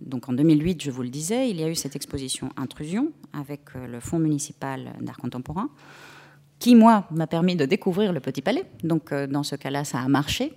Donc 0.00 0.28
en 0.28 0.32
2008, 0.32 0.82
je 0.82 0.90
vous 0.90 1.02
le 1.02 1.10
disais, 1.10 1.50
il 1.50 1.60
y 1.60 1.64
a 1.64 1.68
eu 1.68 1.74
cette 1.74 1.96
exposition 1.96 2.48
Intrusion 2.56 3.12
avec 3.32 3.74
le 3.74 4.00
Fonds 4.00 4.18
municipal 4.18 4.94
d'art 5.00 5.18
contemporain 5.18 5.68
qui, 6.60 6.76
moi, 6.76 7.06
m'a 7.10 7.26
permis 7.26 7.56
de 7.56 7.64
découvrir 7.64 8.12
le 8.12 8.20
Petit 8.20 8.42
Palais. 8.42 8.64
Donc, 8.84 9.12
euh, 9.12 9.26
dans 9.26 9.42
ce 9.42 9.56
cas-là, 9.56 9.82
ça 9.82 9.98
a 9.98 10.06
marché. 10.08 10.52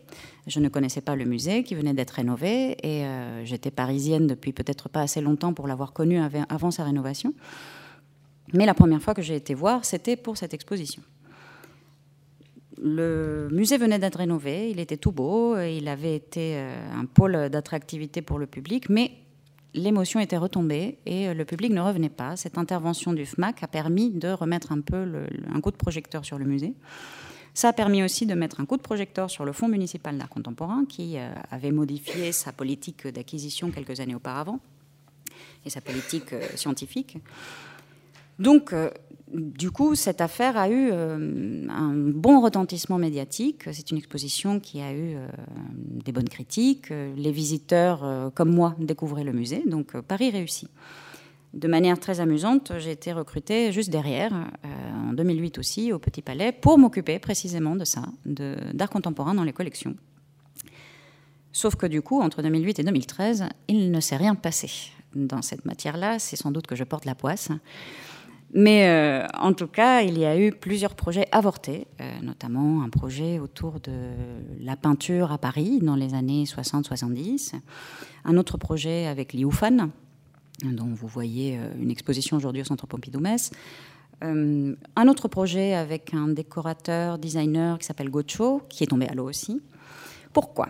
Je 0.46 0.60
ne 0.60 0.68
connaissais 0.68 1.02
pas 1.02 1.16
le 1.16 1.24
musée 1.24 1.64
qui 1.64 1.74
venait 1.74 1.94
d'être 1.94 2.12
rénové 2.12 2.76
et 2.84 3.06
euh, 3.06 3.46
j'étais 3.46 3.72
parisienne 3.72 4.28
depuis 4.28 4.52
peut-être 4.52 4.90
pas 4.90 5.02
assez 5.02 5.22
longtemps 5.22 5.54
pour 5.54 5.66
l'avoir 5.66 5.94
connu 5.94 6.20
avant 6.50 6.70
sa 6.72 6.84
rénovation. 6.84 7.34
Mais 8.54 8.66
la 8.66 8.74
première 8.74 9.02
fois 9.02 9.14
que 9.14 9.22
j'ai 9.22 9.38
été 9.38 9.54
voir, 9.54 9.86
c'était 9.86 10.18
pour 10.18 10.36
cette 10.36 10.54
exposition. 10.54 11.02
Le 12.82 13.48
musée 13.54 13.78
venait 13.78 13.98
d'être 13.98 14.18
rénové, 14.18 14.70
il 14.72 14.82
était 14.82 14.98
tout 14.98 15.14
beau, 15.14 15.58
il 15.58 15.88
avait 15.88 16.16
été 16.16 16.56
euh, 16.58 17.00
un 17.00 17.06
pôle 17.06 17.50
d'attractivité 17.50 18.22
pour 18.22 18.40
le 18.40 18.46
public, 18.46 18.90
mais 18.90 19.12
l'émotion 19.74 20.20
était 20.20 20.38
retombée 20.38 20.98
et 21.06 21.28
euh, 21.28 21.34
le 21.34 21.46
public 21.46 21.72
ne 21.72 21.82
revenait 21.82 22.10
pas. 22.10 22.36
Cette 22.36 22.58
intervention 22.58 23.14
du 23.14 23.26
FMAC 23.26 23.64
a 23.64 23.68
permis 23.68 24.12
de 24.12 24.30
remettre 24.30 24.72
un 24.72 24.82
peu 24.82 25.26
un 25.54 25.62
coup 25.62 25.72
de 25.72 25.78
projecteur 25.78 26.26
sur 26.26 26.38
le 26.38 26.46
musée. 26.46 26.74
Ça 27.54 27.70
a 27.70 27.74
permis 27.74 28.02
aussi 28.04 28.26
de 28.26 28.34
mettre 28.34 28.60
un 28.60 28.66
coup 28.66 28.78
de 28.78 28.82
projecteur 28.82 29.30
sur 29.30 29.46
le 29.46 29.52
Fonds 29.52 29.68
municipal 29.68 30.18
d'art 30.18 30.30
contemporain 30.30 30.86
qui 30.86 31.18
euh, 31.18 31.30
avait 31.52 31.72
modifié 31.72 32.32
sa 32.32 32.52
politique 32.52 33.08
d'acquisition 33.08 33.70
quelques 33.70 34.00
années 34.00 34.16
auparavant 34.16 34.60
et 35.66 35.70
sa 35.70 35.80
politique 35.80 36.34
euh, 36.34 36.42
scientifique. 36.56 37.18
Donc, 38.44 38.74
du 39.34 39.72
coup, 39.72 39.96
cette 39.96 40.22
affaire 40.22 40.58
a 40.58 40.70
eu 40.70 40.90
euh, 40.92 41.68
un 41.70 41.94
bon 41.94 42.42
retentissement 42.42 43.00
médiatique. 43.00 43.64
C'est 43.72 43.90
une 43.90 43.98
exposition 43.98 44.60
qui 44.60 44.80
a 44.80 44.94
eu 44.94 45.16
euh, 45.16 45.28
des 45.76 46.12
bonnes 46.12 46.30
critiques. 46.30 46.90
Les 46.90 47.32
visiteurs, 47.32 48.04
euh, 48.04 48.30
comme 48.30 48.54
moi, 48.54 48.76
découvraient 48.78 49.24
le 49.24 49.34
musée. 49.34 49.64
Donc, 49.66 50.00
Paris 50.02 50.30
réussit. 50.30 50.70
De 51.54 51.68
manière 51.68 52.00
très 52.00 52.20
amusante, 52.20 52.74
j'ai 52.80 52.92
été 52.92 53.14
recrutée 53.14 53.72
juste 53.72 53.92
derrière, 53.92 54.34
en 55.08 55.14
2008 55.14 55.60
aussi, 55.60 55.94
au 55.94 56.00
Petit 56.00 56.24
Palais, 56.24 56.52
pour 56.52 56.80
m'occuper 56.80 57.20
précisément 57.20 57.76
de 57.76 57.86
ça, 57.86 58.02
d'art 58.26 58.90
contemporain 58.90 59.36
dans 59.36 59.44
les 59.44 59.54
collections. 59.54 59.96
Sauf 61.52 61.76
que 61.76 61.86
du 61.86 62.02
coup, 62.02 62.20
entre 62.22 62.42
2008 62.42 62.80
et 62.80 62.84
2013, 62.84 63.50
il 63.68 63.92
ne 63.92 64.00
s'est 64.00 64.18
rien 64.18 64.34
passé 64.34 64.72
dans 65.14 65.44
cette 65.44 65.66
matière-là. 65.66 66.18
C'est 66.18 66.38
sans 66.38 66.50
doute 66.50 66.66
que 66.66 66.76
je 66.76 66.84
porte 66.84 67.06
la 67.06 67.14
poisse. 67.14 67.52
Mais 68.56 68.88
euh, 68.88 69.26
en 69.40 69.54
tout 69.54 69.68
cas, 69.68 70.02
il 70.02 70.18
y 70.18 70.26
a 70.26 70.38
eu 70.38 70.52
plusieurs 70.52 70.94
projets 70.94 71.28
avortés, 71.32 71.88
euh, 72.00 72.22
notamment 72.22 72.84
un 72.84 72.90
projet 72.90 73.40
autour 73.40 73.80
de 73.80 74.12
la 74.60 74.76
peinture 74.76 75.32
à 75.32 75.40
Paris 75.40 75.80
dans 75.82 75.96
les 75.96 76.14
années 76.14 76.44
60-70, 76.44 77.54
un 78.26 78.38
autre 78.38 78.58
projet 78.60 79.08
avec 79.08 79.34
Liu 79.34 79.52
Fan, 79.52 79.90
dont 80.64 80.94
vous 80.94 81.08
voyez 81.08 81.58
euh, 81.58 81.72
une 81.82 81.90
exposition 81.90 82.38
aujourd'hui 82.38 82.62
au 82.62 82.66
Centre 82.66 82.86
Pompidou-Metz, 82.86 83.52
un 84.22 85.08
autre 85.10 85.28
projet 85.28 85.74
avec 85.74 86.14
un 86.14 86.30
décorateur, 86.30 87.18
designer 87.18 87.78
qui 87.78 87.86
s'appelle 87.86 88.10
Gocho, 88.10 88.62
qui 88.70 88.86
est 88.86 88.88
tombé 88.88 89.06
à 89.06 89.14
l'eau 89.14 89.28
aussi. 89.28 89.62
Pourquoi? 90.32 90.70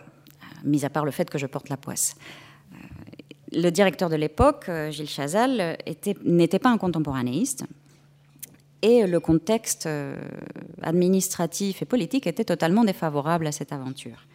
Mis 0.63 0.86
à 0.86 0.90
part 0.90 1.06
le 1.06 1.12
fait 1.12 1.30
que 1.30 1.38
je 1.38 1.46
porte 1.46 1.70
la 1.70 1.78
poisse. 1.78 2.16
Le 3.54 3.70
directeur 3.70 4.10
de 4.10 4.16
l'époque, 4.16 4.70
Gilles 4.90 5.10
Chazal, 5.10 5.78
n'était 6.24 6.60
pas 6.60 6.70
un 6.70 6.78
contemporanéiste, 6.78 7.66
et 8.82 9.06
le 9.06 9.20
contexte 9.20 9.88
administratif 10.82 11.82
et 11.82 11.86
politique 11.86 12.28
était 12.28 12.44
totalement 12.44 12.84
défavorable 12.84 13.48
à 13.48 13.52
cette 13.52 13.72
aventure 13.72 14.26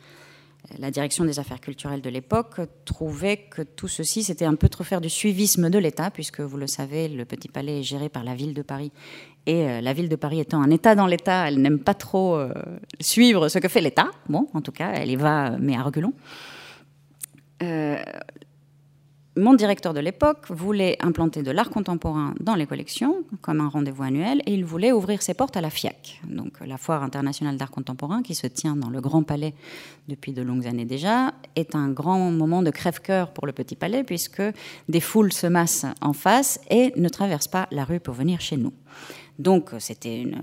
la 0.78 0.90
direction 0.90 1.24
des 1.24 1.38
affaires 1.38 1.60
culturelles 1.60 2.02
de 2.02 2.10
l'époque 2.10 2.60
trouvait 2.84 3.36
que 3.36 3.62
tout 3.62 3.88
ceci, 3.88 4.22
c'était 4.22 4.44
un 4.44 4.54
peu 4.54 4.68
trop 4.68 4.84
faire 4.84 5.00
du 5.00 5.08
suivisme 5.08 5.70
de 5.70 5.78
l'État, 5.78 6.10
puisque 6.10 6.40
vous 6.40 6.56
le 6.56 6.66
savez, 6.66 7.08
le 7.08 7.24
Petit 7.24 7.48
Palais 7.48 7.80
est 7.80 7.82
géré 7.82 8.08
par 8.08 8.24
la 8.24 8.34
ville 8.34 8.54
de 8.54 8.62
Paris. 8.62 8.92
Et 9.46 9.68
euh, 9.68 9.80
la 9.80 9.92
ville 9.92 10.08
de 10.08 10.16
Paris 10.16 10.40
étant 10.40 10.60
un 10.60 10.70
État 10.70 10.94
dans 10.94 11.06
l'État, 11.06 11.48
elle 11.48 11.60
n'aime 11.60 11.78
pas 11.78 11.94
trop 11.94 12.36
euh, 12.36 12.52
suivre 13.00 13.48
ce 13.48 13.58
que 13.58 13.68
fait 13.68 13.80
l'État. 13.80 14.10
Bon, 14.28 14.48
en 14.52 14.60
tout 14.60 14.72
cas, 14.72 14.92
elle 14.92 15.10
y 15.10 15.16
va, 15.16 15.56
mais 15.58 15.76
à 15.76 15.82
reculons. 15.82 16.12
Euh, 17.62 17.96
mon 19.38 19.54
directeur 19.54 19.94
de 19.94 20.00
l'époque 20.00 20.50
voulait 20.50 20.96
implanter 21.00 21.42
de 21.42 21.50
l'art 21.50 21.70
contemporain 21.70 22.34
dans 22.40 22.56
les 22.56 22.66
collections 22.66 23.22
comme 23.40 23.60
un 23.60 23.68
rendez-vous 23.68 24.02
annuel 24.02 24.42
et 24.46 24.52
il 24.52 24.64
voulait 24.64 24.90
ouvrir 24.90 25.22
ses 25.22 25.32
portes 25.32 25.56
à 25.56 25.60
la 25.60 25.70
FIAC, 25.70 26.20
donc 26.28 26.58
la 26.66 26.76
Foire 26.76 27.04
internationale 27.04 27.56
d'art 27.56 27.70
contemporain 27.70 28.22
qui 28.22 28.34
se 28.34 28.48
tient 28.48 28.74
dans 28.74 28.90
le 28.90 29.00
Grand 29.00 29.22
Palais 29.22 29.54
depuis 30.08 30.32
de 30.32 30.42
longues 30.42 30.66
années 30.66 30.84
déjà, 30.84 31.32
est 31.54 31.76
un 31.76 31.88
grand 31.88 32.30
moment 32.32 32.62
de 32.62 32.70
crève-cœur 32.70 33.30
pour 33.30 33.46
le 33.46 33.52
Petit 33.52 33.76
Palais 33.76 34.02
puisque 34.02 34.42
des 34.88 35.00
foules 35.00 35.32
se 35.32 35.46
massent 35.46 35.86
en 36.00 36.12
face 36.12 36.60
et 36.68 36.92
ne 36.96 37.08
traversent 37.08 37.48
pas 37.48 37.68
la 37.70 37.84
rue 37.84 38.00
pour 38.00 38.14
venir 38.14 38.40
chez 38.40 38.56
nous. 38.56 38.72
Donc 39.38 39.70
c'était 39.78 40.20
une, 40.20 40.42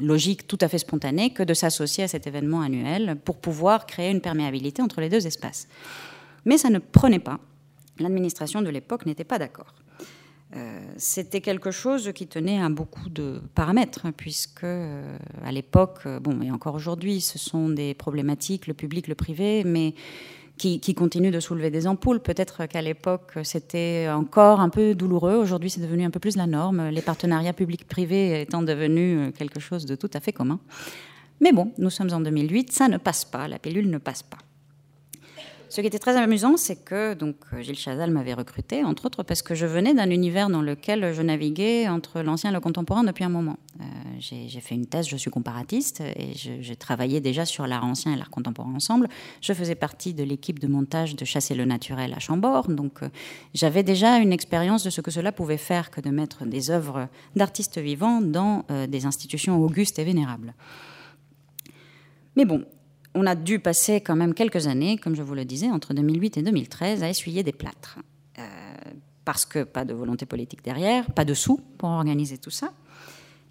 logique 0.00 0.48
tout 0.48 0.58
à 0.60 0.66
fait 0.66 0.78
spontanée 0.78 1.30
que 1.30 1.44
de 1.44 1.54
s'associer 1.54 2.04
à 2.04 2.08
cet 2.08 2.26
événement 2.26 2.62
annuel 2.62 3.16
pour 3.24 3.36
pouvoir 3.36 3.86
créer 3.86 4.10
une 4.10 4.20
perméabilité 4.20 4.82
entre 4.82 5.00
les 5.00 5.08
deux 5.08 5.24
espaces. 5.24 5.68
Mais 6.44 6.58
ça 6.58 6.68
ne 6.68 6.80
prenait 6.80 7.20
pas 7.20 7.38
l'administration 7.98 8.62
de 8.62 8.70
l'époque 8.70 9.06
n'était 9.06 9.24
pas 9.24 9.38
d'accord. 9.38 9.74
Euh, 10.56 10.78
c'était 10.98 11.40
quelque 11.40 11.72
chose 11.72 12.12
qui 12.14 12.28
tenait 12.28 12.60
à 12.60 12.68
beaucoup 12.68 13.08
de 13.08 13.40
paramètres, 13.54 14.06
puisque 14.16 14.62
euh, 14.62 15.16
à 15.44 15.50
l'époque, 15.50 16.00
euh, 16.06 16.20
bon, 16.20 16.40
et 16.42 16.50
encore 16.52 16.76
aujourd'hui, 16.76 17.20
ce 17.20 17.38
sont 17.38 17.68
des 17.68 17.94
problématiques, 17.94 18.68
le 18.68 18.74
public, 18.74 19.08
le 19.08 19.16
privé, 19.16 19.64
mais 19.64 19.94
qui, 20.56 20.78
qui 20.78 20.94
continuent 20.94 21.32
de 21.32 21.40
soulever 21.40 21.70
des 21.70 21.88
ampoules. 21.88 22.20
Peut-être 22.20 22.66
qu'à 22.66 22.82
l'époque, 22.82 23.32
c'était 23.42 24.08
encore 24.10 24.60
un 24.60 24.68
peu 24.68 24.94
douloureux. 24.94 25.34
Aujourd'hui, 25.34 25.70
c'est 25.70 25.80
devenu 25.80 26.04
un 26.04 26.10
peu 26.10 26.20
plus 26.20 26.36
la 26.36 26.46
norme, 26.46 26.88
les 26.90 27.02
partenariats 27.02 27.52
publics-privés 27.52 28.40
étant 28.42 28.62
devenus 28.62 29.32
quelque 29.36 29.58
chose 29.58 29.86
de 29.86 29.96
tout 29.96 30.10
à 30.14 30.20
fait 30.20 30.32
commun. 30.32 30.60
Mais 31.40 31.50
bon, 31.50 31.72
nous 31.78 31.90
sommes 31.90 32.12
en 32.12 32.20
2008, 32.20 32.70
ça 32.70 32.86
ne 32.86 32.98
passe 32.98 33.24
pas, 33.24 33.48
la 33.48 33.58
pilule 33.58 33.90
ne 33.90 33.98
passe 33.98 34.22
pas. 34.22 34.38
Ce 35.74 35.80
qui 35.80 35.88
était 35.88 35.98
très 35.98 36.16
amusant, 36.16 36.56
c'est 36.56 36.84
que 36.84 37.14
donc 37.14 37.34
Gilles 37.58 37.76
Chazal 37.76 38.08
m'avait 38.12 38.34
recruté, 38.34 38.84
entre 38.84 39.06
autres 39.06 39.24
parce 39.24 39.42
que 39.42 39.56
je 39.56 39.66
venais 39.66 39.92
d'un 39.92 40.08
univers 40.08 40.48
dans 40.48 40.62
lequel 40.62 41.12
je 41.12 41.20
naviguais 41.20 41.88
entre 41.88 42.20
l'ancien 42.20 42.50
et 42.50 42.52
le 42.52 42.60
contemporain 42.60 43.02
depuis 43.02 43.24
un 43.24 43.28
moment. 43.28 43.56
Euh, 43.80 43.84
j'ai 44.20 44.60
fait 44.60 44.76
une 44.76 44.86
thèse, 44.86 45.08
je 45.08 45.16
suis 45.16 45.32
comparatiste, 45.32 46.00
et 46.00 46.30
j'ai 46.36 46.76
travaillé 46.76 47.20
déjà 47.20 47.44
sur 47.44 47.66
l'art 47.66 47.84
ancien 47.84 48.14
et 48.14 48.16
l'art 48.16 48.30
contemporain 48.30 48.72
ensemble. 48.72 49.08
Je 49.40 49.52
faisais 49.52 49.74
partie 49.74 50.14
de 50.14 50.22
l'équipe 50.22 50.60
de 50.60 50.68
montage 50.68 51.16
de 51.16 51.24
Chasser 51.24 51.56
le 51.56 51.64
naturel 51.64 52.14
à 52.14 52.20
Chambord, 52.20 52.68
donc 52.68 53.02
euh, 53.02 53.08
j'avais 53.52 53.82
déjà 53.82 54.18
une 54.18 54.32
expérience 54.32 54.84
de 54.84 54.90
ce 54.90 55.00
que 55.00 55.10
cela 55.10 55.32
pouvait 55.32 55.56
faire 55.56 55.90
que 55.90 56.00
de 56.00 56.10
mettre 56.10 56.44
des 56.44 56.70
œuvres 56.70 57.08
d'artistes 57.34 57.78
vivants 57.78 58.20
dans 58.20 58.64
euh, 58.70 58.86
des 58.86 59.06
institutions 59.06 59.60
augustes 59.60 59.98
et 59.98 60.04
vénérables. 60.04 60.54
Mais 62.36 62.44
bon, 62.44 62.64
on 63.14 63.26
a 63.26 63.34
dû 63.34 63.58
passer 63.58 64.00
quand 64.00 64.16
même 64.16 64.34
quelques 64.34 64.66
années, 64.66 64.98
comme 64.98 65.14
je 65.14 65.22
vous 65.22 65.34
le 65.34 65.44
disais, 65.44 65.70
entre 65.70 65.94
2008 65.94 66.38
et 66.38 66.42
2013, 66.42 67.02
à 67.02 67.08
essuyer 67.08 67.42
des 67.42 67.52
plâtres. 67.52 67.98
Euh, 68.38 68.42
parce 69.24 69.46
que 69.46 69.62
pas 69.62 69.84
de 69.84 69.94
volonté 69.94 70.26
politique 70.26 70.62
derrière, 70.62 71.06
pas 71.12 71.24
de 71.24 71.34
sous 71.34 71.60
pour 71.78 71.90
organiser 71.90 72.38
tout 72.38 72.50
ça, 72.50 72.72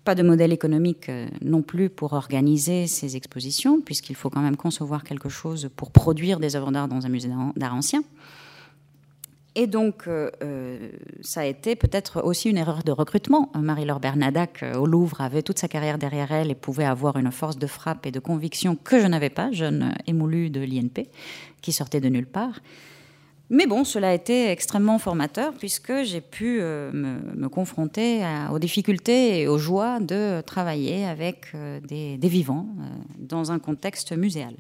pas 0.04 0.16
de 0.16 0.24
modèle 0.24 0.52
économique 0.52 1.10
euh, 1.10 1.28
non 1.42 1.62
plus 1.62 1.90
pour 1.90 2.14
organiser 2.14 2.88
ces 2.88 3.16
expositions, 3.16 3.82
puisqu'il 3.82 4.16
faut 4.16 4.30
quand 4.30 4.42
même 4.42 4.58
concevoir 4.58 5.04
quelque 5.04 5.30
chose 5.30 5.70
pour 5.76 5.92
produire 5.92 6.40
des 6.40 6.56
œuvres 6.56 6.72
d'art 6.72 6.88
dans 6.88 7.06
un 7.06 7.10
musée 7.10 7.30
d'art 7.56 7.76
ancien. 7.76 8.04
Et 9.56 9.68
donc, 9.68 10.08
euh, 10.08 10.32
euh, 10.42 10.90
ça 11.22 11.42
a 11.42 11.46
été 11.46 11.76
peut-être 11.76 12.24
aussi 12.24 12.50
une 12.50 12.58
erreur 12.58 12.84
de 12.84 12.92
recrutement. 12.92 13.52
Marie-Laure 13.56 14.00
Bernadac, 14.00 14.64
euh, 14.64 14.76
au 14.76 14.88
Louvre, 14.88 15.22
avait 15.22 15.44
toute 15.44 15.60
sa 15.60 15.68
carrière 15.68 16.00
derrière 16.00 16.32
elle 16.32 16.50
et 16.50 16.56
pouvait 16.56 16.86
avoir 16.86 17.18
une 17.18 17.32
force 17.32 17.60
de 17.60 17.68
frappe 17.68 18.08
et 18.08 18.12
de 18.12 18.20
conviction 18.20 18.76
que 18.76 19.00
je 19.00 19.06
n'avais 19.06 19.30
pas, 19.30 19.52
jeune 19.52 19.94
émoulue 20.08 20.50
de 20.50 20.62
l'INP, 20.62 21.08
qui 21.62 21.72
sortait 21.72 22.02
de 22.02 22.10
nulle 22.10 22.26
part. 22.26 22.62
Mais 23.52 23.68
bon, 23.68 23.84
cela 23.84 24.10
a 24.10 24.14
été 24.14 24.50
extrêmement 24.50 24.98
formateur 24.98 25.54
puisque 25.54 26.02
j'ai 26.04 26.22
pu 26.22 26.60
me, 26.60 27.48
confronter 27.50 28.24
aux 28.52 28.58
difficultés 28.58 29.42
et 29.42 29.48
aux 29.48 29.60
joies 29.60 30.00
de 30.00 30.42
travailler 30.42 31.06
avec 31.06 31.52
des, 31.84 32.18
des 32.18 32.28
vivants 32.30 32.68
dans 33.20 33.52
un 33.52 33.60
contexte 33.60 34.14
muséal 34.14 34.56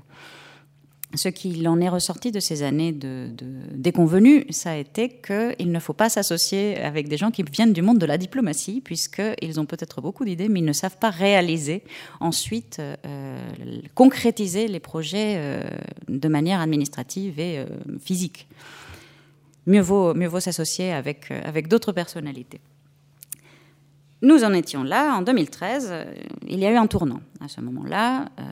ce 1.15 1.29
qu'il 1.29 1.67
en 1.67 1.79
est 1.79 1.89
ressorti 1.89 2.31
de 2.31 2.39
ces 2.39 2.63
années 2.63 2.91
de, 2.91 3.29
déconvenues, 3.71 4.45
ça 4.49 4.71
a 4.71 4.75
été 4.75 5.09
qu'il 5.09 5.71
ne 5.71 5.79
faut 5.79 5.93
pas 5.93 6.09
s'associer 6.09 6.77
avec 6.77 7.07
des 7.07 7.17
gens 7.17 7.31
qui 7.31 7.43
viennent 7.43 7.73
du 7.73 7.81
monde 7.81 7.99
de 7.99 8.05
la 8.05 8.17
diplomatie, 8.17 8.81
puisqu'ils 8.81 9.59
ont 9.59 9.65
peut-être 9.65 10.01
beaucoup 10.01 10.25
d'idées, 10.25 10.49
mais 10.49 10.59
ils 10.59 10.65
ne 10.65 10.73
savent 10.73 10.97
pas 10.97 11.09
réaliser, 11.09 11.83
ensuite 12.19 12.79
euh, 12.79 13.37
concrétiser 13.95 14.67
les 14.67 14.79
projets 14.79 15.35
euh, 15.37 15.63
de 16.07 16.27
manière 16.27 16.61
administrative 16.61 17.39
et 17.39 17.59
euh, 17.59 17.65
physique. 17.99 18.47
Mieux 19.65 19.81
vaut, 19.81 20.13
mieux 20.13 20.27
vaut 20.27 20.39
s'associer 20.39 20.91
avec, 20.91 21.31
avec 21.31 21.67
d'autres 21.67 21.91
personnalités. 21.91 22.59
Nous 24.23 24.45
en 24.45 24.53
étions 24.53 24.83
là 24.83 25.17
en 25.17 25.21
2013. 25.21 25.89
Euh, 25.91 26.05
il 26.47 26.57
y 26.57 26.65
a 26.65 26.71
eu 26.71 26.77
un 26.77 26.87
tournant 26.87 27.19
à 27.41 27.49
ce 27.49 27.59
moment-là, 27.59 28.29
euh, 28.39 28.43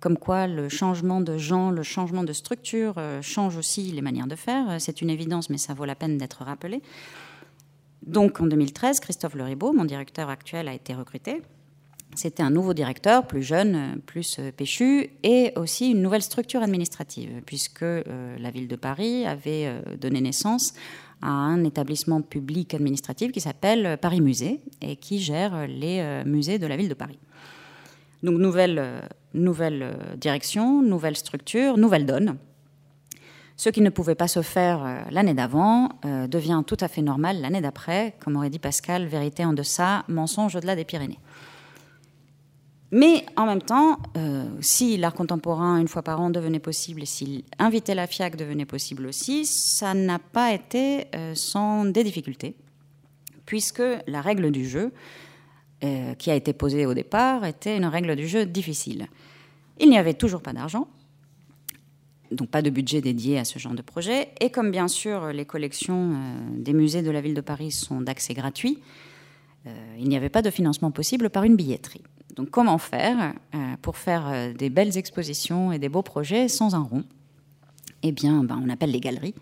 comme 0.00 0.18
quoi 0.18 0.48
le 0.48 0.68
changement 0.68 1.20
de 1.20 1.38
genre, 1.38 1.70
le 1.70 1.84
changement 1.84 2.24
de 2.24 2.32
structure 2.32 2.94
euh, 2.98 3.22
change 3.22 3.56
aussi 3.56 3.82
les 3.92 4.02
manières 4.02 4.26
de 4.26 4.34
faire. 4.34 4.80
C'est 4.80 5.00
une 5.00 5.10
évidence, 5.10 5.48
mais 5.48 5.58
ça 5.58 5.74
vaut 5.74 5.84
la 5.84 5.94
peine 5.94 6.18
d'être 6.18 6.42
rappelé. 6.42 6.82
Donc 8.04 8.40
en 8.40 8.46
2013, 8.46 8.98
Christophe 8.98 9.36
Leribaud, 9.36 9.72
mon 9.72 9.84
directeur 9.84 10.28
actuel, 10.28 10.66
a 10.66 10.74
été 10.74 10.92
recruté. 10.92 11.40
C'était 12.16 12.42
un 12.42 12.50
nouveau 12.50 12.74
directeur, 12.74 13.24
plus 13.24 13.44
jeune, 13.44 14.00
plus 14.04 14.40
péchu, 14.56 15.10
et 15.22 15.52
aussi 15.54 15.92
une 15.92 16.02
nouvelle 16.02 16.22
structure 16.22 16.62
administrative, 16.62 17.42
puisque 17.46 17.80
la 17.84 18.50
ville 18.50 18.68
de 18.68 18.76
Paris 18.76 19.24
avait 19.24 19.80
donné 19.98 20.20
naissance 20.20 20.74
à 21.22 21.30
un 21.30 21.64
établissement 21.64 22.20
public 22.20 22.74
administratif 22.74 23.32
qui 23.32 23.40
s'appelle 23.40 23.96
Paris 24.00 24.20
Musée 24.20 24.60
et 24.80 24.96
qui 24.96 25.20
gère 25.20 25.66
les 25.66 26.00
euh, 26.00 26.24
musées 26.24 26.58
de 26.58 26.66
la 26.66 26.76
ville 26.76 26.88
de 26.88 26.94
Paris. 26.94 27.18
Donc 28.22 28.38
nouvelle, 28.38 28.78
euh, 28.78 29.00
euh, 29.34 30.16
direction, 30.16 30.82
nouvelle 30.82 31.16
structure, 31.16 31.78
nouvelle 31.78 32.06
donne. 32.06 32.36
Ce 33.56 33.70
qui 33.70 33.80
ne 33.80 33.90
pouvait 33.90 34.16
pas 34.16 34.28
se 34.28 34.42
faire 34.42 35.06
l'année 35.10 35.34
d'avant 35.34 35.90
devient 36.02 36.62
tout 36.66 36.78
à 36.80 36.88
fait 36.88 37.02
normal 37.02 37.40
l'année 37.40 37.60
d'après, 37.60 38.16
comme 38.18 38.36
aurait 38.36 38.50
dit 38.50 38.58
Pascal, 38.58 39.06
vérité 39.06 39.44
en 39.44 39.52
deçà, 39.52 40.04
mensonge 40.08 40.56
au-delà 40.56 40.74
des 40.74 40.84
Pyrénées. 40.84 41.20
Mais 42.94 43.24
en 43.36 43.46
même 43.46 43.62
temps, 43.62 43.98
euh, 44.18 44.46
si 44.60 44.98
l'art 44.98 45.14
contemporain, 45.14 45.80
une 45.80 45.88
fois 45.88 46.02
par 46.02 46.20
an, 46.20 46.28
devenait 46.28 46.60
possible, 46.60 47.02
et 47.02 47.06
si 47.06 47.46
inviter 47.58 47.94
la 47.94 48.06
FIAC 48.06 48.36
devenait 48.36 48.66
possible 48.66 49.06
aussi, 49.06 49.46
ça 49.46 49.94
n'a 49.94 50.18
pas 50.18 50.52
été 50.52 51.06
euh, 51.14 51.34
sans 51.34 51.86
des 51.86 52.04
difficultés, 52.04 52.54
puisque 53.46 53.82
la 54.06 54.20
règle 54.20 54.50
du 54.50 54.68
jeu, 54.68 54.92
euh, 55.84 56.12
qui 56.14 56.30
a 56.30 56.34
été 56.34 56.52
posée 56.52 56.84
au 56.84 56.92
départ, 56.92 57.46
était 57.46 57.78
une 57.78 57.86
règle 57.86 58.14
du 58.14 58.28
jeu 58.28 58.44
difficile. 58.44 59.06
Il 59.80 59.88
n'y 59.88 59.96
avait 59.96 60.12
toujours 60.12 60.42
pas 60.42 60.52
d'argent, 60.52 60.86
donc 62.30 62.50
pas 62.50 62.60
de 62.60 62.68
budget 62.68 63.00
dédié 63.00 63.38
à 63.38 63.46
ce 63.46 63.58
genre 63.58 63.72
de 63.72 63.80
projet, 63.80 64.28
et 64.38 64.50
comme 64.50 64.70
bien 64.70 64.86
sûr 64.86 65.28
les 65.28 65.46
collections 65.46 66.14
des 66.58 66.74
musées 66.74 67.00
de 67.00 67.10
la 67.10 67.22
ville 67.22 67.34
de 67.34 67.40
Paris 67.40 67.70
sont 67.70 68.02
d'accès 68.02 68.34
gratuit, 68.34 68.80
il 69.98 70.08
n'y 70.08 70.16
avait 70.16 70.28
pas 70.28 70.42
de 70.42 70.50
financement 70.50 70.90
possible 70.90 71.30
par 71.30 71.44
une 71.44 71.56
billetterie. 71.56 72.02
Donc 72.34 72.50
comment 72.50 72.78
faire 72.78 73.34
euh, 73.54 73.58
pour 73.82 73.96
faire 73.96 74.28
euh, 74.28 74.52
des 74.52 74.70
belles 74.70 74.96
expositions 74.96 75.72
et 75.72 75.78
des 75.78 75.88
beaux 75.88 76.02
projets 76.02 76.48
sans 76.48 76.74
un 76.74 76.82
rond? 76.82 77.04
Eh 78.02 78.12
bien, 78.12 78.42
ben, 78.42 78.60
on 78.64 78.68
appelle 78.68 78.90
les 78.90 79.00
galeries 79.00 79.34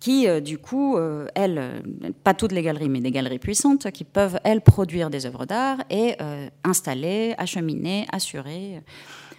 qui, 0.00 0.26
euh, 0.26 0.40
du 0.40 0.56
coup, 0.56 0.96
elles, 1.34 1.82
pas 2.24 2.32
toutes 2.32 2.52
les 2.52 2.62
galeries, 2.62 2.88
mais 2.88 3.00
des 3.00 3.10
galeries 3.10 3.38
puissantes, 3.38 3.90
qui 3.90 4.04
peuvent, 4.04 4.40
elles, 4.44 4.62
produire 4.62 5.10
des 5.10 5.26
œuvres 5.26 5.44
d'art 5.44 5.78
et 5.90 6.16
installer, 6.64 7.34
acheminer, 7.36 8.06
assurer. 8.10 8.80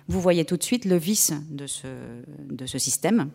Vous 0.08 0.22
voyez 0.22 0.46
tout 0.46 0.58
de 0.58 0.63
suite 0.63 0.86
le 0.86 0.98
vice 0.98 1.34
de 1.50 1.66
ce, 1.66 2.78
système 2.78 3.32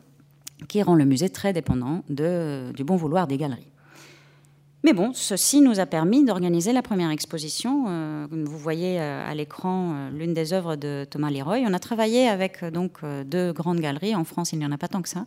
qui 0.68 0.82
rend 0.84 0.94
le 0.94 1.04
musée 1.04 1.28
très 1.28 1.52
dépendant 1.52 2.04
du 2.08 2.84
bon 2.84 2.94
vouloir 2.94 3.26
des 3.26 3.38
galeries. 3.38 3.72
Mais 4.86 4.92
bon, 4.92 5.12
ceci 5.12 5.62
nous 5.62 5.80
a 5.80 5.86
permis 5.86 6.24
d'organiser 6.24 6.72
la 6.72 6.80
première 6.80 7.10
exposition. 7.10 7.86
Euh, 7.88 8.28
vous 8.30 8.56
voyez 8.56 9.00
euh, 9.00 9.28
à 9.28 9.34
l'écran 9.34 9.92
euh, 9.92 10.10
l'une 10.10 10.32
des 10.32 10.52
œuvres 10.52 10.76
de 10.76 11.04
Thomas 11.10 11.28
Leroy. 11.28 11.64
On 11.66 11.74
a 11.74 11.80
travaillé 11.80 12.28
avec 12.28 12.64
donc 12.64 13.00
deux 13.24 13.52
grandes 13.52 13.80
galeries. 13.80 14.14
En 14.14 14.22
France, 14.22 14.52
il 14.52 14.60
n'y 14.60 14.64
en 14.64 14.70
a 14.70 14.78
pas 14.78 14.86
tant 14.86 15.02
que 15.02 15.08
ça. 15.08 15.26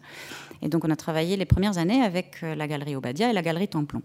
Et 0.61 0.69
donc, 0.69 0.85
on 0.85 0.89
a 0.89 0.95
travaillé 0.95 1.35
les 1.35 1.43
premières 1.43 1.77
années 1.77 2.01
avec 2.01 2.41
la 2.41 2.69
galerie 2.69 2.95
Obadia 2.95 3.31
et 3.31 3.33
la 3.33 3.41
galerie 3.41 3.67
Templon. 3.67 4.01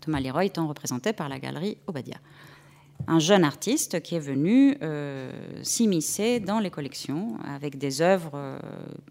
Thomas 0.00 0.18
Leroy 0.18 0.46
étant 0.46 0.66
représenté 0.66 1.12
par 1.12 1.28
la 1.28 1.38
galerie 1.38 1.76
Obadia. 1.86 2.16
Un 3.06 3.18
jeune 3.18 3.44
artiste 3.44 4.00
qui 4.00 4.14
est 4.14 4.18
venu 4.18 4.78
s'immiscer 5.62 6.40
dans 6.40 6.58
les 6.58 6.70
collections 6.70 7.36
avec 7.46 7.76
des 7.76 8.00
œuvres 8.00 8.58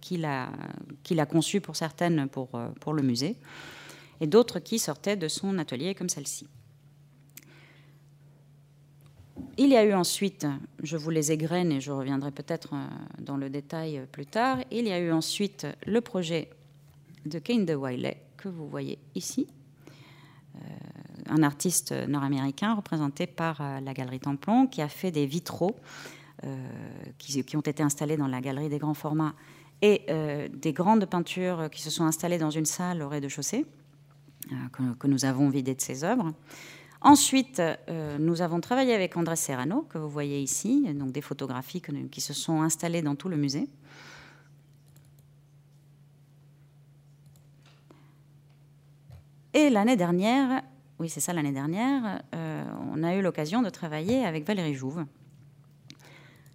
qu'il 0.02 0.26
a, 0.26 0.50
qu'il 1.04 1.20
a 1.20 1.28
conçues 1.28 1.62
pour 1.62 1.76
certaines 1.76 2.28
pour, 2.28 2.50
pour 2.80 2.94
le 2.94 3.04
musée 3.04 3.36
et 4.22 4.28
d'autres 4.28 4.60
qui 4.60 4.80
sortaient 4.80 5.18
de 5.18 5.28
son 5.28 5.58
atelier 5.58 5.96
comme 5.96 6.10
celle-ci. 6.10 6.48
Il 9.58 9.70
y 9.70 9.76
a 9.76 9.84
eu 9.84 9.94
ensuite, 9.94 10.48
je 10.82 10.96
vous 10.96 11.10
les 11.10 11.34
égrène 11.34 11.72
et 11.72 11.82
je 11.82 11.92
reviendrai 11.92 12.32
peut-être 12.32 12.74
euh, 12.74 12.88
dans 13.20 13.36
le 13.36 13.50
détail 13.50 13.98
euh, 13.98 14.06
plus 14.10 14.26
tard, 14.26 14.60
il 14.72 14.88
y 14.88 14.92
a 14.92 15.00
eu 15.00 15.12
ensuite 15.12 15.68
le 15.86 16.00
projet 16.02 16.50
de 17.26 17.40
Kane 17.40 17.66
de 17.66 17.76
Wiley 17.76 18.22
que 18.38 18.48
vous 18.48 18.70
voyez 18.70 18.98
ici, 19.16 19.48
euh, 20.56 20.60
un 21.28 21.44
artiste 21.44 21.92
nord-américain 21.92 22.74
représenté 22.74 23.28
par 23.28 23.62
la 23.82 23.94
Galerie 23.94 24.22
Templon 24.22 24.66
qui 24.66 24.82
a 24.82 24.88
fait 24.88 25.12
des 25.12 25.26
vitraux 25.26 25.76
qui, 27.18 27.44
qui, 27.44 27.58
ont 27.58 27.62
été 27.62 27.84
installés 27.84 28.16
dans 28.16 28.28
la 28.28 28.40
Galerie 28.40 28.70
des 28.70 28.80
grands 28.80 28.94
formats 28.94 29.36
et 29.82 30.06
des 30.54 30.72
grandes 30.72 31.06
peintures 31.06 31.70
qui 31.70 31.82
se 31.82 31.90
sont 31.90 32.06
installées 32.06 32.38
dans 32.38 32.50
une 32.50 32.66
salle 32.66 33.04
au 33.04 33.10
rez-de-chaussée. 33.10 33.66
Euh, 34.52 34.96
que, 34.98 35.08
nous 35.08 35.26
avons 35.26 35.50
vidé 35.50 35.76
de 35.76 35.82
ses 35.82 36.04
œuvres. 36.04 36.34
Ensuite, 37.02 37.60
euh, 37.60 38.18
nous 38.18 38.42
avons 38.42 38.60
travaillé 38.60 38.94
avec 38.94 39.16
André 39.16 39.36
Serrano, 39.36 39.84
que 39.84 39.98
vous 39.98 40.10
voyez 40.10 40.42
ici, 40.42 40.86
donc 40.94 41.12
des 41.12 41.22
photographies 41.22 41.82
qui 42.12 42.22
se 42.22 42.34
sont 42.34 42.62
installées 42.62 43.02
dans 43.02 43.16
tout 43.16 43.30
le 43.30 43.38
musée. 43.38 43.68
Et 49.54 49.70
l'année 49.70 49.96
dernière, 49.96 50.62
oui 51.00 51.10
c'est 51.10 51.22
ça 51.22 51.34
l'année 51.34 51.52
dernière, 51.52 52.22
euh, 52.36 52.64
on 52.94 53.02
a 53.04 53.16
eu 53.16 53.22
l'occasion 53.22 53.62
de 53.62 53.70
travailler 53.70 54.26
avec 54.26 54.46
Valérie 54.46 54.76
Jouve, 54.76 55.06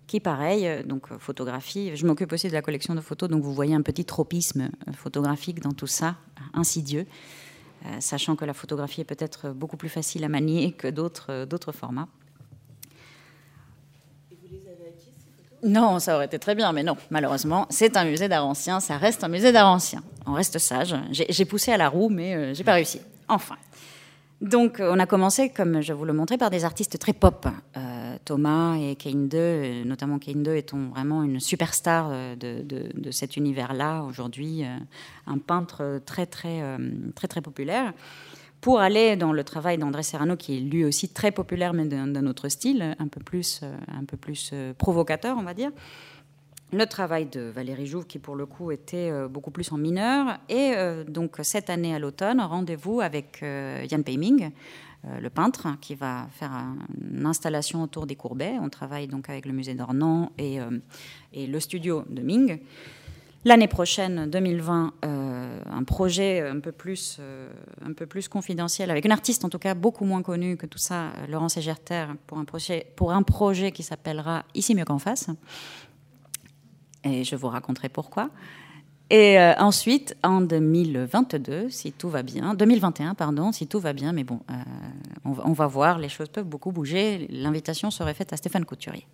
qui 0.07 0.21
pareil, 0.21 0.85
donc 0.85 1.13
photographie, 1.19 1.97
je 1.97 2.07
m'occupe 2.07 2.33
aussi 2.33 2.49
de 2.49 2.53
la 2.53 2.63
collection 2.63 2.95
de 2.95 3.01
photos, 3.01 3.29
donc 3.29 3.43
vous 3.43 3.53
voyez 3.53 3.75
un 3.75 3.83
petit 3.83 4.05
tropisme 4.05 4.71
photographique 4.93 5.61
dans 5.61 5.73
tout 5.73 5.89
ça, 5.89 6.17
insidieux. 6.53 7.07
Euh, 7.87 8.01
sachant 8.01 8.35
que 8.35 8.45
la 8.47 8.55
photographie 8.55 9.03
est 9.03 9.05
peut-être 9.05 9.51
beaucoup 9.51 9.77
plus 9.77 9.91
facile 9.91 10.25
à 10.25 10.29
manier 10.29 10.73
que 10.73 10.89
d'autres, 10.89 11.27
euh, 11.31 11.47
d'autres 11.47 11.73
formats. 11.73 12.09
Non, 15.63 15.99
ça 15.99 16.17
aurait 16.17 16.27
été 16.27 16.39
très 16.39 16.55
bien, 16.55 16.73
mais 16.73 16.83
non, 16.83 16.97
malheureusement, 17.11 17.67
c'est 17.71 17.97
un 17.97 18.05
musée 18.05 18.29
d'art 18.29 18.47
ancien, 18.47 18.81
ça 18.81 18.99
reste 18.99 19.25
un 19.25 19.29
musée 19.29 19.51
d'art 19.51 19.69
ancien. 19.69 20.03
On 20.27 20.33
reste 20.33 20.59
sage. 20.59 20.95
J'ai, 21.11 21.45
poussé 21.47 21.73
à 21.73 21.79
la 21.79 21.89
roue, 21.89 22.11
mais 22.11 22.35
euh, 22.35 22.55
j'ai 22.55 22.65
pas 22.65 22.75
réussi. 22.75 23.01
Enfin. 23.29 23.57
Donc, 24.41 24.77
on 24.81 24.99
a 24.99 25.07
commencé, 25.07 25.49
comme 25.51 25.81
je 25.81 25.95
vous 25.95 26.05
le 26.05 26.13
montrais, 26.13 26.37
par 26.37 26.51
des 26.51 26.67
artistes 26.67 26.99
très 26.99 27.15
pop. 27.15 27.47
Thomas 28.25 28.77
et 28.77 28.97
Kane 28.97 29.29
2, 29.29 29.85
notamment 29.85 30.19
Kane 30.19 30.43
2 30.43 30.57
étant 30.57 30.89
vraiment 30.89 31.23
une 31.23 31.41
superstar 31.41 32.09
euh, 32.11 32.37
de, 32.37 33.11
cet 33.11 33.37
univers-là 33.37 34.03
aujourd'hui, 34.03 34.65
euh, 34.65 34.77
un 35.27 35.39
peintre 35.39 36.01
très 36.05 36.27
très 36.27 36.63
euh, 36.63 36.79
très 37.15 37.29
très 37.29 37.41
populaire. 37.41 37.93
Pour 38.61 38.81
aller 38.81 39.17
dans 39.17 39.33
le 39.33 39.45
travail 39.45 39.77
d'André 39.77 40.03
Serrano, 40.03 40.37
qui 40.37 40.57
est 40.57 40.61
lui 40.61 40.87
aussi 40.87 41.11
très 41.11 41.31
populaire, 41.33 41.75
mais 41.75 41.85
d'un 41.85 42.27
autre 42.27 42.49
style, 42.49 42.97
un 42.99 43.09
peu 43.09 43.21
plus, 43.21 43.61
un 43.63 44.07
peu 44.07 44.17
plus 44.17 44.55
provocateur, 44.79 45.37
on 45.39 45.43
va 45.43 45.53
dire 45.53 45.71
le 46.73 46.87
travail 46.87 47.27
de 47.27 47.41
Valérie 47.43 47.87
Jouve, 47.87 48.07
qui 48.07 48.19
pour 48.19 48.35
le 48.35 48.47
coup 48.47 48.73
était 48.73 49.13
beaucoup 49.29 49.53
plus 49.53 49.71
en 49.71 49.77
mineur. 49.77 50.39
Et 50.49 50.73
donc 51.07 51.37
cette 51.43 51.69
année 51.69 51.95
à 51.95 52.01
l'automne, 52.01 52.41
rendez-vous 52.41 53.01
avec 53.01 53.43
Yann 53.43 54.03
Peiming, 54.03 54.45
euh, 54.45 54.49
le 55.21 55.31
peintre 55.31 55.69
qui 55.81 55.95
va 55.95 56.27
faire 56.33 56.51
une 57.11 57.27
installation 57.27 57.83
autour 57.83 58.07
des 58.07 58.17
courbets. 58.17 58.55
On 58.61 58.69
travaille 58.69 59.07
donc 59.07 59.29
avec 59.29 59.47
le 59.47 59.53
musée 59.53 59.75
d'Ornans 59.75 60.33
et, 60.39 60.61
euh, 60.61 60.79
et, 61.33 61.47
le 61.47 61.61
studio 61.61 62.05
de 62.09 62.23
Ming. 62.23 62.61
L'année 63.45 63.69
prochaine, 63.69 64.31
2020, 64.31 64.95
euh, 65.05 65.61
un 65.71 65.85
projet 65.85 66.41
un 66.41 66.61
peu, 66.61 66.73
plus, 66.73 67.21
un 67.85 67.93
peu 67.93 68.07
plus 68.07 68.29
confidentiel, 68.29 68.91
avec 68.91 69.05
une 69.05 69.13
artiste 69.13 69.45
en 69.45 69.51
tout 69.51 69.59
cas 69.59 69.75
beaucoup 69.75 70.07
moins 70.07 70.23
connue 70.23 70.57
que 70.57 70.65
tout 70.65 70.79
ça, 70.79 71.13
Laurence 71.29 71.59
Egerter, 71.59 72.07
pour 72.27 72.39
un 72.39 72.47
projet, 72.47 72.87
pour 72.97 73.13
un 73.13 73.23
projet 73.23 73.71
qui 73.71 73.83
s'appellera 73.83 74.45
Ici 74.55 74.75
mieux 74.75 74.87
qu'en 74.87 74.99
face. 74.99 75.29
Et 77.05 77.23
je 77.23 77.37
vous 77.37 77.49
raconterai 77.49 77.91
pourquoi. 77.91 78.31
Et 79.11 79.39
euh, 79.39 79.53
ensuite, 79.59 80.17
en 80.23 80.41
2022, 80.41 81.69
si 81.69 81.93
tout 81.93 82.09
va 82.09 82.23
bien, 82.23 82.55
2021, 82.55 83.15
pardon, 83.15 83.53
si 83.53 83.67
tout 83.67 83.79
va 83.79 83.93
bien, 83.93 84.13
mais 84.13 84.25
bon, 84.25 84.41
euh, 84.51 84.55
on, 85.25 85.53
va 85.53 85.67
voir, 85.67 85.99
les 85.99 86.09
choses 86.09 86.29
peuvent 86.29 86.47
beaucoup 86.47 86.73
bouger. 86.73 87.27
L'invitation 87.31 87.91
serait 87.91 88.15
faite 88.15 88.33
à 88.33 88.37
Stéphane 88.37 88.65
Couturier. 88.65 89.07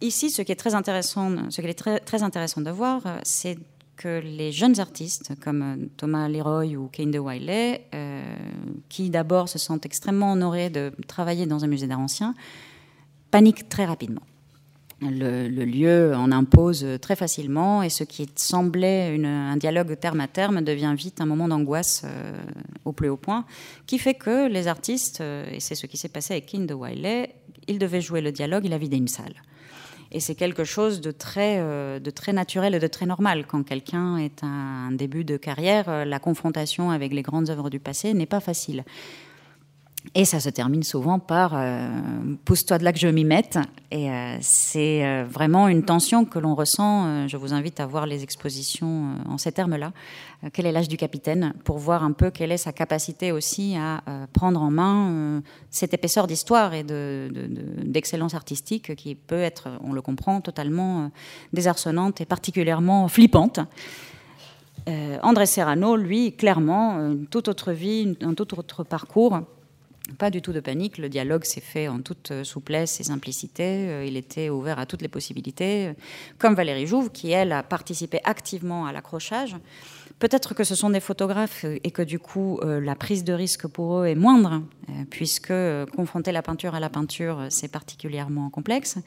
Ici, 0.00 0.30
ce 0.30 0.42
qui 0.42 0.50
est 0.50 0.56
très 0.56 0.74
intéressant, 0.74 1.50
ce 1.50 1.60
qui 1.60 1.66
est 1.68 2.00
très, 2.04 2.22
intéressant 2.24 2.60
de 2.60 2.70
voir, 2.70 3.06
euh, 3.06 3.18
c'est 3.22 3.58
que 3.96 4.20
les 4.20 4.50
jeunes 4.50 4.80
artistes 4.80 5.38
comme 5.40 5.88
Thomas 5.96 6.28
Leroy 6.28 6.74
ou 6.74 6.88
Kane 6.88 7.12
de 7.12 7.20
Wiley, 7.20 7.86
qui 8.88 9.08
d'abord 9.08 9.48
se 9.48 9.56
sentent 9.56 9.86
extrêmement 9.86 10.32
honorés 10.32 10.68
de 10.68 10.90
travailler 11.06 11.46
dans 11.46 11.62
un 11.62 11.68
musée 11.68 11.86
d'art 11.86 12.00
ancien, 12.00 12.34
paniquent 13.30 13.68
très 13.68 13.84
rapidement 13.84 14.22
le, 15.00 15.48
lieu 15.64 16.14
en 16.14 16.32
impose 16.32 16.86
très 17.00 17.16
facilement 17.16 17.82
et 17.82 17.88
ce 17.88 18.04
qui 18.04 18.28
semblait 18.36 19.18
un 19.24 19.56
dialogue 19.56 19.98
terme 19.98 20.20
à 20.20 20.28
terme 20.28 20.62
devient 20.62 20.94
vite 20.96 21.20
un 21.20 21.26
moment 21.26 21.48
d'angoisse 21.48 22.02
euh, 22.04 22.42
au 22.84 22.92
plus 22.92 23.08
haut 23.08 23.16
point, 23.16 23.44
qui 23.86 23.98
fait 23.98 24.14
que 24.14 24.48
les 24.48 24.68
artistes, 24.68 25.20
euh, 25.20 25.46
et 25.50 25.60
c'est 25.60 25.74
ce 25.74 25.86
qui 25.86 25.96
s'est 25.96 26.08
passé 26.08 26.34
avec 26.34 26.46
King 26.46 26.66
de 26.66 26.74
Wiley, 26.74 27.34
ils 27.66 27.78
devaient 27.78 28.00
jouer 28.00 28.20
le 28.20 28.32
dialogue, 28.32 28.64
il 28.64 28.72
a 28.72 28.78
vidé 28.78 28.96
une 28.96 29.08
salle. 29.08 29.34
Et 30.12 30.20
c'est 30.20 30.34
quelque 30.34 30.64
chose 30.64 31.00
de 31.00 31.10
très, 31.10 31.58
euh, 31.58 31.98
de 31.98 32.10
très 32.10 32.32
naturel 32.32 32.74
et 32.74 32.78
de 32.78 32.86
très 32.86 33.06
normal. 33.06 33.46
Quand 33.46 33.62
quelqu'un 33.64 34.16
est 34.18 34.44
un 34.44 34.92
début 34.92 35.24
de 35.24 35.36
carrière, 35.36 36.04
la 36.04 36.18
confrontation 36.18 36.90
avec 36.90 37.12
les 37.12 37.22
grandes 37.22 37.50
œuvres 37.50 37.70
du 37.70 37.80
passé 37.80 38.14
n'est 38.14 38.26
pas 38.26 38.40
facile. 38.40 38.84
Et 40.14 40.26
ça 40.26 40.38
se 40.38 40.50
termine 40.50 40.82
souvent 40.82 41.18
par 41.18 41.52
euh, 41.54 41.88
pousse-toi 42.44 42.78
de 42.78 42.84
là 42.84 42.92
que 42.92 42.98
je 42.98 43.08
m'y 43.08 43.24
mette. 43.24 43.58
Et 43.90 44.10
euh, 44.10 44.36
c'est 44.42 45.04
euh, 45.04 45.24
vraiment 45.24 45.66
une 45.66 45.82
tension 45.82 46.26
que 46.26 46.38
l'on 46.38 46.54
ressent. 46.54 47.26
je 47.26 47.36
vous 47.36 47.54
invite 47.54 47.80
à 47.80 47.86
voir 47.86 48.06
les 48.06 48.22
expositions 48.22 49.14
en 49.26 49.38
ces 49.38 49.50
termes-là. 49.50 49.92
quel 50.52 50.66
est 50.66 50.72
l'âge 50.72 50.88
du 50.88 50.98
capitaine? 50.98 51.54
Pour 51.64 51.78
voir 51.78 52.04
un 52.04 52.12
peu 52.12 52.30
quelle 52.30 52.52
est 52.52 52.58
sa 52.58 52.72
capacité 52.72 53.32
aussi 53.32 53.76
à 53.76 54.02
prendre 54.32 54.60
en 54.60 54.70
main 54.70 55.42
cette 55.70 55.94
épaisseur 55.94 56.26
d'histoire 56.26 56.74
et 56.74 56.84
d'excellence 56.84 58.32
de, 58.32 58.36
artistique 58.36 58.94
qui 58.94 59.14
peut 59.14 59.40
être, 59.40 59.68
on 59.82 59.92
le 59.92 60.02
comprend, 60.02 60.40
totalement 60.40 61.10
désarçonnante 61.52 62.20
et 62.20 62.26
particulièrement 62.26 63.08
flippante. 63.08 63.60
André 65.22 65.46
Serrano, 65.46 65.96
lui, 65.96 66.32
clairement, 66.36 66.98
une 66.98 67.26
toute 67.26 67.48
autre 67.48 67.72
vie, 67.72 68.16
un 68.20 68.34
tout 68.34 68.58
autre 68.58 68.84
parcours 68.84 69.40
pas 70.18 70.30
du 70.30 70.42
tout 70.42 70.52
de 70.52 70.60
panique, 70.60 70.98
le 70.98 71.08
dialogue 71.08 71.44
s'est 71.44 71.62
fait 71.62 71.88
en 71.88 72.00
toute 72.00 72.30
euh, 72.30 72.44
souplesse 72.44 73.00
et 73.00 73.04
simplicité, 73.04 73.88
euh, 73.88 74.04
il 74.04 74.16
était 74.16 74.50
ouvert 74.50 74.78
à 74.78 74.84
toutes 74.84 75.00
les 75.00 75.08
possibilités, 75.08 75.92
comme 76.38 76.54
Valérie 76.54 76.86
Jouve, 76.86 77.10
qui, 77.10 77.30
elle, 77.30 77.52
a 77.52 77.62
participé 77.62 78.20
activement 78.24 78.86
à 78.86 78.92
l'accrochage. 78.92 79.56
Peut-être 80.18 80.54
que 80.54 80.62
ce 80.62 80.74
sont 80.74 80.90
des 80.90 81.00
photographes 81.00 81.64
et 81.64 81.90
que 81.90 82.02
du 82.02 82.18
coup 82.18 82.60
euh, 82.62 82.80
la 82.80 82.94
prise 82.94 83.24
de 83.24 83.32
risque 83.32 83.66
pour 83.66 83.98
eux 83.98 84.06
est 84.06 84.14
moindre, 84.14 84.62
puisque 85.10 85.52
confronter 85.96 86.30
la 86.30 86.42
peinture 86.42 86.74
à 86.74 86.80
la 86.80 86.90
peinture, 86.90 87.46
c'est 87.48 87.68
particulièrement 87.68 88.50
complexe. 88.50 88.98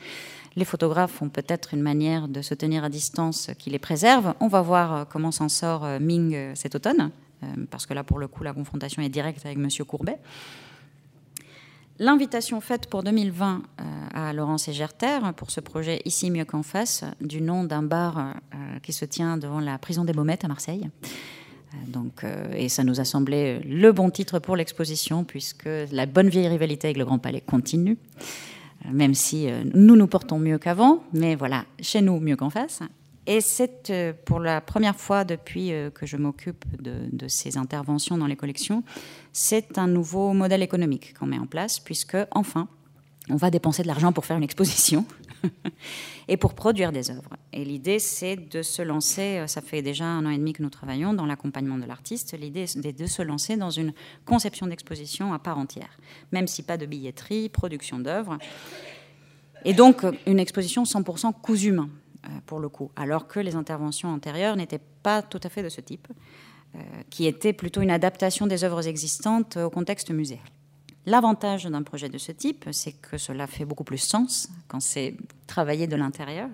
Les 0.56 0.66
photographes 0.66 1.22
ont 1.22 1.30
peut-être 1.30 1.76
une 1.76 1.82
manière 1.82 2.28
de 2.28 2.42
se 2.42 2.56
tenir 2.56 2.84
à 2.84 2.90
distance 2.90 3.52
qui 3.60 3.70
les 3.70 3.80
préserve. 3.80 4.34
On 4.40 4.48
va 4.48 4.62
voir 4.62 5.08
comment 5.08 5.32
s'en 5.32 5.50
sort 5.50 5.88
Ming 6.02 6.56
cet 6.56 6.74
automne, 6.74 7.12
parce 7.70 7.86
que 7.86 7.94
là, 7.94 8.04
pour 8.04 8.18
le 8.18 8.28
coup, 8.28 8.44
la 8.44 8.54
confrontation 8.54 9.04
est 9.04 9.10
directe 9.10 9.46
avec 9.46 9.60
Monsieur 9.60 9.86
Courbet. 9.86 10.18
L'invitation 12.00 12.62
faite 12.62 12.88
pour 12.88 13.02
2020 13.02 13.64
euh, 13.80 13.84
à 14.14 14.32
Laurence 14.32 14.68
Egerter 14.68 15.18
pour 15.36 15.50
ce 15.50 15.60
projet 15.60 16.00
Ici 16.06 16.30
mieux 16.30 16.46
qu'en 16.46 16.62
face, 16.62 17.04
du 17.22 17.42
nom 17.42 17.64
d'un 17.64 17.82
bar 17.82 18.20
euh, 18.20 18.80
qui 18.84 18.94
se 18.94 19.04
tient 19.04 19.38
devant 19.38 19.60
la 19.60 19.80
prison 19.80 20.06
des 20.06 20.14
Baumettes 20.14 20.46
à 20.46 20.48
Marseille. 20.48 20.90
Euh, 21.74 21.78
donc, 21.88 22.24
et 22.54 22.70
ça 22.70 22.84
nous 22.84 23.00
a 23.00 23.06
semblé 23.06 23.60
le 23.62 23.92
bon 23.92 24.12
titre 24.12 24.38
pour 24.38 24.56
l'exposition, 24.56 25.24
puisque 25.24 25.68
la 25.92 26.06
bonne 26.06 26.30
vieille 26.30 26.48
rivalité 26.48 26.88
avec 26.88 26.98
le 26.98 27.06
Grand 27.06 27.18
Palais 27.18 27.42
continue, 27.42 27.98
même 28.92 29.16
si 29.16 29.48
nous 29.74 29.96
nous 29.96 30.08
portons 30.08 30.38
mieux 30.38 30.60
qu'avant, 30.60 31.04
mais 31.14 31.34
voilà, 31.34 31.66
chez 31.80 32.02
nous 32.02 32.20
mieux 32.20 32.36
qu'en 32.36 32.52
face. 32.52 32.82
Et 33.28 33.42
c'est 33.42 33.90
euh, 33.90 34.14
pour 34.26 34.40
la 34.40 34.62
première 34.62 34.96
fois 34.96 35.26
depuis 35.26 35.74
euh, 35.74 35.90
que 35.90 36.06
je 36.06 36.16
m'occupe 36.16 36.64
de, 36.82 37.28
ces 37.28 37.58
interventions 37.58 38.18
dans 38.18 38.26
les 38.26 38.38
collections, 38.38 38.84
c'est 39.34 39.78
un 39.78 39.88
nouveau 39.88 40.32
modèle 40.32 40.64
économique 40.64 41.14
qu'on 41.14 41.26
met 41.26 41.38
en 41.38 41.46
place, 41.46 41.82
puisque 41.82 42.16
enfin, 42.32 42.70
on 43.30 43.36
va 43.36 43.52
dépenser 43.52 43.82
de 43.84 43.88
l'argent 43.88 44.14
pour 44.14 44.26
faire 44.26 44.38
une 44.38 44.44
exposition 44.44 45.06
et 46.30 46.38
pour 46.38 46.54
produire 46.54 46.94
des 46.94 47.12
œuvres. 47.12 47.36
Et 47.52 47.66
l'idée, 47.66 48.00
c'est 48.00 48.38
de 48.38 48.62
se 48.62 48.82
lancer, 48.82 49.40
euh, 49.40 49.48
ça 49.48 49.60
fait 49.60 49.82
déjà 49.82 50.06
un 50.06 50.26
an 50.26 50.30
et 50.30 50.38
demi 50.38 50.54
que 50.54 50.64
nous 50.64 50.70
travaillons 50.70 51.14
dans 51.14 51.26
l'accompagnement 51.26 51.78
de 51.78 51.86
l'artiste, 51.86 52.34
l'idée 52.40 52.62
est 52.62 52.98
de 52.98 53.06
se 53.08 53.22
lancer 53.22 53.58
dans 53.58 53.72
une 53.72 53.92
conception 54.26 54.68
d'exposition 54.68 55.34
à 55.34 55.40
part 55.40 55.58
entière, 55.58 55.98
même 56.32 56.48
si 56.48 56.64
pas 56.64 56.78
de 56.78 56.86
billetterie, 56.86 57.50
production 57.50 58.00
d'œuvres. 58.00 58.38
Et 59.66 59.74
donc 59.74 60.06
une 60.26 60.40
exposition 60.40 60.84
100% 60.84 61.34
coûts 61.42 61.58
humains. 61.58 61.90
Euh, 62.28 62.40
pour 62.46 62.60
le 62.60 62.70
coup, 62.70 62.92
alors 62.96 63.28
que 63.28 63.40
les 63.40 63.56
interventions 63.56 64.10
antérieures 64.10 64.56
n'étaient 64.56 64.82
pas 65.04 65.22
tout 65.22 65.40
à 65.44 65.50
fait 65.50 65.64
de 65.64 65.70
ce 65.70 65.82
type, 65.82 66.08
euh, 66.76 66.80
qui 67.10 67.28
étaient 67.28 67.54
plutôt 67.54 67.82
une 67.82 67.92
adaptation 67.92 68.48
des 68.48 68.64
œuvres 68.64 68.88
existantes 68.88 69.58
au 69.58 69.70
contexte 69.70 70.12
muséal. 70.12 70.42
L'avantage 71.06 71.66
d'un 71.66 71.84
projet 71.84 72.10
de 72.10 72.18
ce 72.18 72.34
type, 72.34 72.66
c'est 72.72 72.92
que 72.92 73.18
cela 73.18 73.48
fait 73.48 73.64
beaucoup 73.64 73.86
plus 73.86 73.98
sens 73.98 74.50
quand 74.68 74.82
c'est 74.82 75.16
travaillé 75.46 75.88
de 75.88 75.96
l'intérieur, 75.96 76.50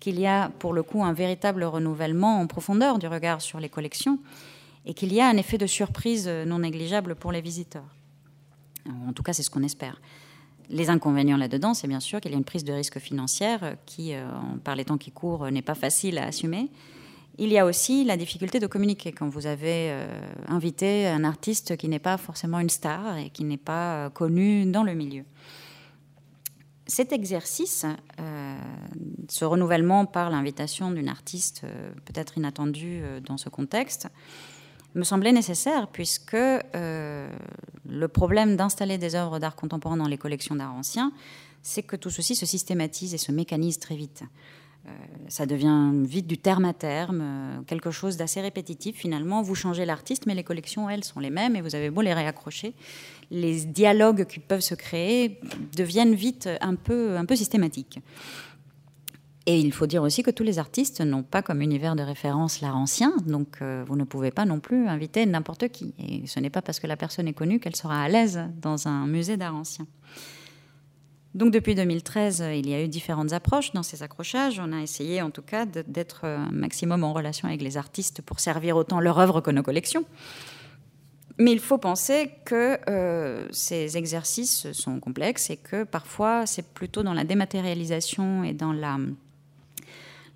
qu'il 0.00 0.18
y 0.18 0.26
a 0.26 0.48
pour 0.58 0.72
le 0.72 0.82
coup 0.82 1.04
un 1.04 1.12
véritable 1.12 1.62
renouvellement 1.62 2.40
en 2.40 2.48
profondeur 2.48 2.98
du 2.98 3.06
regard 3.06 3.40
sur 3.40 3.60
les 3.60 3.68
collections 3.68 4.18
et 4.84 4.94
qu'il 4.94 5.12
y 5.12 5.20
a 5.20 5.28
un 5.28 5.36
effet 5.36 5.58
de 5.58 5.68
surprise 5.68 6.28
non 6.28 6.58
négligeable 6.58 7.14
pour 7.14 7.30
les 7.30 7.40
visiteurs. 7.40 7.94
En 9.06 9.12
tout 9.12 9.22
cas, 9.22 9.32
c'est 9.32 9.44
ce 9.44 9.50
qu'on 9.50 9.62
espère. 9.62 10.00
Les 10.70 10.90
inconvénients 10.90 11.36
là-dedans, 11.36 11.74
c'est 11.74 11.88
bien 11.88 12.00
sûr 12.00 12.20
qu'il 12.20 12.30
y 12.30 12.34
a 12.34 12.38
une 12.38 12.44
prise 12.44 12.64
de 12.64 12.72
risque 12.72 12.98
financière 12.98 13.76
qui, 13.86 14.14
euh, 14.14 14.26
par 14.64 14.76
les 14.76 14.84
temps 14.84 14.98
qui 14.98 15.10
courent, 15.10 15.50
n'est 15.50 15.62
pas 15.62 15.74
facile 15.74 16.18
à 16.18 16.26
assumer. 16.26 16.70
Il 17.38 17.48
y 17.48 17.58
a 17.58 17.64
aussi 17.64 18.04
la 18.04 18.16
difficulté 18.16 18.60
de 18.60 18.66
communiquer 18.66 19.12
quand 19.12 19.28
vous 19.28 19.46
avez 19.46 19.90
euh, 19.90 20.06
invité 20.48 21.06
un 21.06 21.24
artiste 21.24 21.76
qui 21.76 21.88
n'est 21.88 21.98
pas 21.98 22.16
forcément 22.16 22.58
une 22.60 22.68
star 22.68 23.16
et 23.16 23.30
qui 23.30 23.44
n'est 23.44 23.56
pas 23.56 24.06
euh, 24.06 24.10
connu 24.10 24.66
dans 24.66 24.82
le 24.82 24.94
milieu. 24.94 25.24
Cet 26.86 27.12
exercice, 27.12 27.86
ce 29.28 29.44
renouvellement 29.44 30.04
par 30.04 30.28
l'invitation 30.28 30.90
d'une 30.90 31.08
artiste 31.08 31.62
peut-être 32.04 32.36
inattendue 32.36 33.02
dans 33.24 33.38
ce 33.38 33.48
contexte, 33.48 34.08
me 34.94 35.04
semblait 35.04 35.32
nécessaire 35.32 35.88
puisque 35.88 36.34
euh, 36.34 37.30
le 37.88 38.08
problème 38.08 38.56
d'installer 38.56 38.98
des 38.98 39.14
œuvres 39.14 39.38
d'art 39.38 39.56
contemporain 39.56 39.96
dans 39.96 40.08
les 40.08 40.18
collections 40.18 40.54
d'art 40.54 40.74
ancien, 40.74 41.12
c'est 41.62 41.82
que 41.82 41.96
tout 41.96 42.10
ceci 42.10 42.34
se 42.34 42.46
systématise 42.46 43.14
et 43.14 43.18
se 43.18 43.32
mécanise 43.32 43.78
très 43.78 43.96
vite. 43.96 44.24
Euh, 44.84 44.90
ça 45.28 45.46
devient 45.46 45.92
vite 46.02 46.26
du 46.26 46.38
terme 46.38 46.64
à 46.64 46.72
terme, 46.72 47.20
euh, 47.22 47.62
quelque 47.68 47.92
chose 47.92 48.16
d'assez 48.16 48.40
répétitif 48.40 48.96
finalement. 48.96 49.40
Vous 49.40 49.54
changez 49.54 49.84
l'artiste, 49.84 50.26
mais 50.26 50.34
les 50.34 50.42
collections, 50.42 50.90
elles, 50.90 51.04
sont 51.04 51.20
les 51.20 51.30
mêmes 51.30 51.54
et 51.54 51.60
vous 51.60 51.76
avez 51.76 51.88
beau 51.88 52.02
les 52.02 52.12
réaccrocher. 52.12 52.74
Les 53.30 53.64
dialogues 53.64 54.26
qui 54.26 54.40
peuvent 54.40 54.60
se 54.60 54.74
créer 54.74 55.38
deviennent 55.76 56.14
vite 56.14 56.48
un 56.60 56.74
peu, 56.74 57.16
un 57.16 57.24
peu 57.24 57.36
systématiques. 57.36 58.00
Et 59.46 59.58
il 59.58 59.72
faut 59.72 59.86
dire 59.86 60.02
aussi 60.02 60.22
que 60.22 60.30
tous 60.30 60.44
les 60.44 60.58
artistes 60.60 61.00
n'ont 61.00 61.24
pas 61.24 61.42
comme 61.42 61.62
univers 61.62 61.96
de 61.96 62.02
référence 62.02 62.60
l'art 62.60 62.76
ancien, 62.76 63.12
donc 63.26 63.58
euh, 63.60 63.82
vous 63.86 63.96
ne 63.96 64.04
pouvez 64.04 64.30
pas 64.30 64.44
non 64.44 64.60
plus 64.60 64.86
inviter 64.86 65.26
n'importe 65.26 65.68
qui. 65.68 65.94
Et 65.98 66.26
ce 66.28 66.38
n'est 66.38 66.50
pas 66.50 66.62
parce 66.62 66.78
que 66.78 66.86
la 66.86 66.96
personne 66.96 67.26
est 67.26 67.32
connue 67.32 67.58
qu'elle 67.58 67.74
sera 67.74 68.02
à 68.02 68.08
l'aise 68.08 68.40
dans 68.60 68.86
un 68.86 69.06
musée 69.06 69.36
d'art 69.36 69.56
ancien. 69.56 69.86
Donc 71.34 71.50
depuis 71.50 71.74
2013, 71.74 72.44
il 72.54 72.68
y 72.68 72.74
a 72.74 72.84
eu 72.84 72.88
différentes 72.88 73.32
approches 73.32 73.72
dans 73.72 73.82
ces 73.82 74.02
accrochages. 74.02 74.60
On 74.60 74.72
a 74.72 74.82
essayé 74.82 75.22
en 75.22 75.30
tout 75.30 75.42
cas 75.42 75.64
d'être 75.64 76.26
un 76.26 76.50
maximum 76.50 77.02
en 77.04 77.12
relation 77.12 77.48
avec 77.48 77.62
les 77.62 77.78
artistes 77.78 78.20
pour 78.22 78.38
servir 78.38 78.76
autant 78.76 79.00
leur 79.00 79.18
œuvre 79.18 79.40
que 79.40 79.50
nos 79.50 79.62
collections. 79.62 80.04
Mais 81.38 81.52
il 81.52 81.60
faut 81.60 81.78
penser 81.78 82.30
que 82.44 82.78
euh, 82.88 83.48
ces 83.50 83.96
exercices 83.96 84.70
sont 84.72 85.00
complexes 85.00 85.48
et 85.48 85.56
que 85.56 85.84
parfois 85.84 86.46
c'est 86.46 86.66
plutôt 86.66 87.02
dans 87.02 87.14
la 87.14 87.24
dématérialisation 87.24 88.44
et 88.44 88.52
dans 88.52 88.74
la 88.74 88.98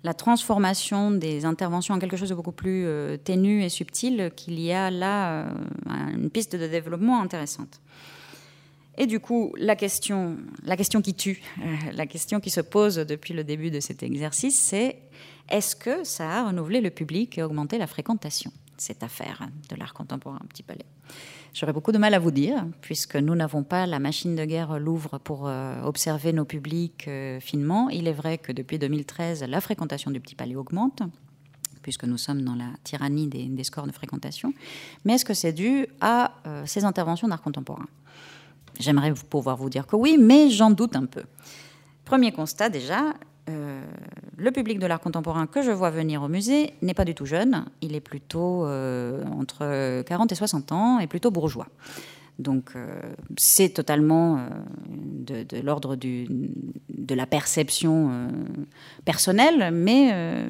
la 0.07 0.13
transformation 0.13 1.11
des 1.11 1.43
interventions 1.43 1.93
en 1.93 1.99
quelque 1.99 2.15
chose 2.15 2.29
de 2.29 2.33
beaucoup 2.33 2.53
plus 2.53 2.85
euh, 2.85 3.17
ténu 3.17 3.61
et 3.61 3.67
subtil, 3.67 4.31
qu'il 4.37 4.57
y 4.57 4.71
a 4.71 4.89
là 4.89 5.43
euh, 5.43 5.49
une 6.13 6.29
piste 6.29 6.55
de 6.55 6.65
développement 6.65 7.21
intéressante. 7.21 7.81
Et 8.97 9.05
du 9.05 9.19
coup, 9.19 9.53
la 9.57 9.75
question, 9.75 10.37
qui 11.03 11.13
tue, 11.13 11.41
euh, 11.59 11.75
la 11.91 12.07
question 12.07 12.39
qui 12.39 12.49
se 12.49 12.61
pose 12.61 12.95
depuis 12.95 13.33
le 13.33 13.43
début 13.43 13.69
de 13.69 13.81
cet 13.81 14.01
exercice, 14.01 14.57
c'est 14.57 14.95
est-ce 15.49 15.75
que 15.75 16.05
ça 16.05 16.29
a 16.29 16.47
renouvelé 16.47 16.79
le 16.79 16.89
public 16.89 17.37
et 17.37 17.43
augmenté 17.43 17.77
la 17.77 17.85
fréquentation, 17.85 18.53
cette 18.81 19.03
affaire 19.03 19.47
de 19.69 19.75
l'art 19.75 19.93
contemporain 19.93 20.39
Petit 20.49 20.63
Palais 20.63 20.85
J'aurais 21.53 21.73
beaucoup 21.73 21.91
de 21.91 21.97
mal 21.97 22.13
à 22.13 22.19
vous 22.19 22.29
dire, 22.29 22.65
puisque 22.81 23.15
nous 23.15 23.33
n'avons 23.33 23.63
pas 23.63 23.87
la 23.87 23.97
machine 23.97 24.35
de 24.35 24.45
guerre 24.45 24.77
Louvre 24.79 25.17
pour 25.17 25.47
euh, 25.47 25.81
observer 25.81 26.31
nos 26.31 26.45
publics 26.45 27.07
euh, 27.07 27.39
finement. 27.39 27.89
Il 27.89 28.07
est 28.07 28.13
vrai 28.13 28.37
que 28.37 28.51
depuis 28.51 28.77
2013, 28.77 29.43
la 29.43 29.59
fréquentation 29.59 30.11
du 30.11 30.19
Petit 30.19 30.35
Palais 30.35 30.55
augmente, 30.55 31.01
puisque 31.81 32.03
nous 32.03 32.17
sommes 32.17 32.43
dans 32.43 32.53
la 32.53 32.69
tyrannie 32.83 33.27
des, 33.27 33.63
scores 33.63 33.87
de 33.87 33.91
fréquentation. 33.91 34.53
Mais 35.03 35.13
est-ce 35.13 35.25
que 35.25 35.33
c'est 35.33 35.53
dû 35.53 35.87
à 35.99 36.33
euh, 36.45 36.63
ces 36.67 36.85
interventions 36.85 37.27
d'art 37.27 37.41
contemporain? 37.41 37.87
J'aimerais 38.79 39.13
pouvoir 39.13 39.57
vous 39.57 39.69
dire 39.69 39.87
que 39.87 39.95
oui, 39.95 40.17
mais 40.19 40.51
j'en 40.51 40.69
doute 40.69 40.95
un 40.95 41.05
peu. 41.05 41.23
Premier 42.05 42.31
constat 42.31 42.69
déjà, 42.69 43.15
euh, 43.49 43.81
le 44.35 44.51
public 44.51 44.77
de 44.77 44.85
l'art 44.85 44.99
contemporain 44.99 45.47
que 45.47 45.61
je 45.61 45.71
vois 45.71 45.89
venir 45.89 46.21
au 46.21 46.27
musée 46.27 46.73
n'est 46.81 46.93
pas 46.93 47.05
du 47.05 47.15
tout 47.15 47.25
jeune, 47.25 47.65
il 47.81 47.95
est 47.95 48.01
plutôt 48.01 48.65
euh, 48.65 49.23
entre 49.25 50.01
40 50.03 50.31
et 50.31 50.35
60 50.35 50.71
ans 50.73 50.99
et 50.99 51.07
plutôt 51.07 51.31
bourgeois. 51.31 51.67
Donc 52.39 52.71
euh, 52.75 53.01
c'est 53.37 53.69
totalement 53.69 54.39
de, 54.89 55.61
l'ordre 55.61 55.95
de 55.95 57.15
la 57.15 57.25
perception 57.25 58.29
personnelle, 59.05 59.71
mais 59.73 60.45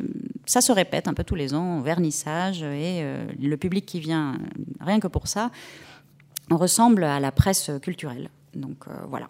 ça 0.46 0.60
se 0.60 0.72
répète 0.72 1.08
un 1.08 1.14
peu 1.14 1.24
tous 1.24 1.36
les 1.36 1.54
ans, 1.54 1.80
vernissage, 1.80 2.64
et 2.64 3.06
le 3.40 3.58
public 3.58 3.86
qui 3.86 4.02
vient, 4.02 4.38
rien 4.82 5.00
que 5.00 5.08
pour 5.08 5.28
ça, 5.28 5.52
ressemble 6.50 7.06
à 7.06 7.22
la 7.22 7.32
presse 7.32 7.72
culturelle. 7.82 8.30
Donc 8.54 8.86
voilà. 9.08 9.30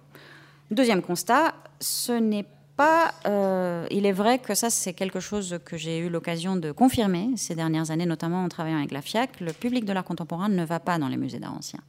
Deuxième 0.71 1.01
constat, 1.03 1.53
ce 1.79 2.11
n'est 2.11 2.45
Euh, 2.79 3.87
il 3.91 4.05
est 4.05 4.11
vrai 4.11 4.39
que 4.39 4.53
ça, 4.53 4.69
c'est 4.69 4.93
quelque 4.93 5.19
chose 5.19 5.59
que 5.65 5.77
j'ai 5.77 5.99
eu 5.99 6.09
l'occasion 6.09 6.55
de 6.55 6.71
confirmer 6.71 7.29
ces 7.35 7.55
dernières 7.55 7.91
années, 7.91 8.05
notamment 8.05 8.43
en 8.43 8.49
travaillant 8.49 8.77
avec 8.77 8.91
la 8.91 9.01
FIAC. 9.01 9.39
Le 9.41 9.53
public 9.53 9.85
de 9.85 9.93
l'art 9.93 10.03
contemporain 10.03 10.49
ne 10.49 10.63
va 10.63 10.79
pas 10.79 10.97
dans 10.97 11.07
les 11.07 11.17
musées 11.17 11.39
d'art 11.39 11.55
ancien 11.55 11.79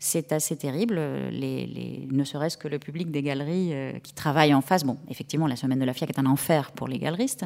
c'est 0.00 0.30
assez 0.30 0.54
terrible. 0.54 1.00
Les, 1.32 2.06
ne 2.08 2.22
serait-ce 2.22 2.56
que 2.56 2.68
le 2.68 2.78
public 2.78 3.10
des 3.10 3.20
galeries 3.20 3.70
euh, 3.72 3.98
qui 4.00 4.12
travaillent 4.12 4.54
en 4.54 4.60
face. 4.60 4.84
Bon, 4.84 4.96
effectivement, 5.10 5.48
la 5.48 5.56
semaine 5.56 5.80
de 5.80 5.84
la 5.84 5.92
FIAC 5.92 6.10
est 6.10 6.20
un 6.20 6.26
enfer 6.26 6.70
pour 6.70 6.86
les 6.86 7.00
galeristes, 7.00 7.44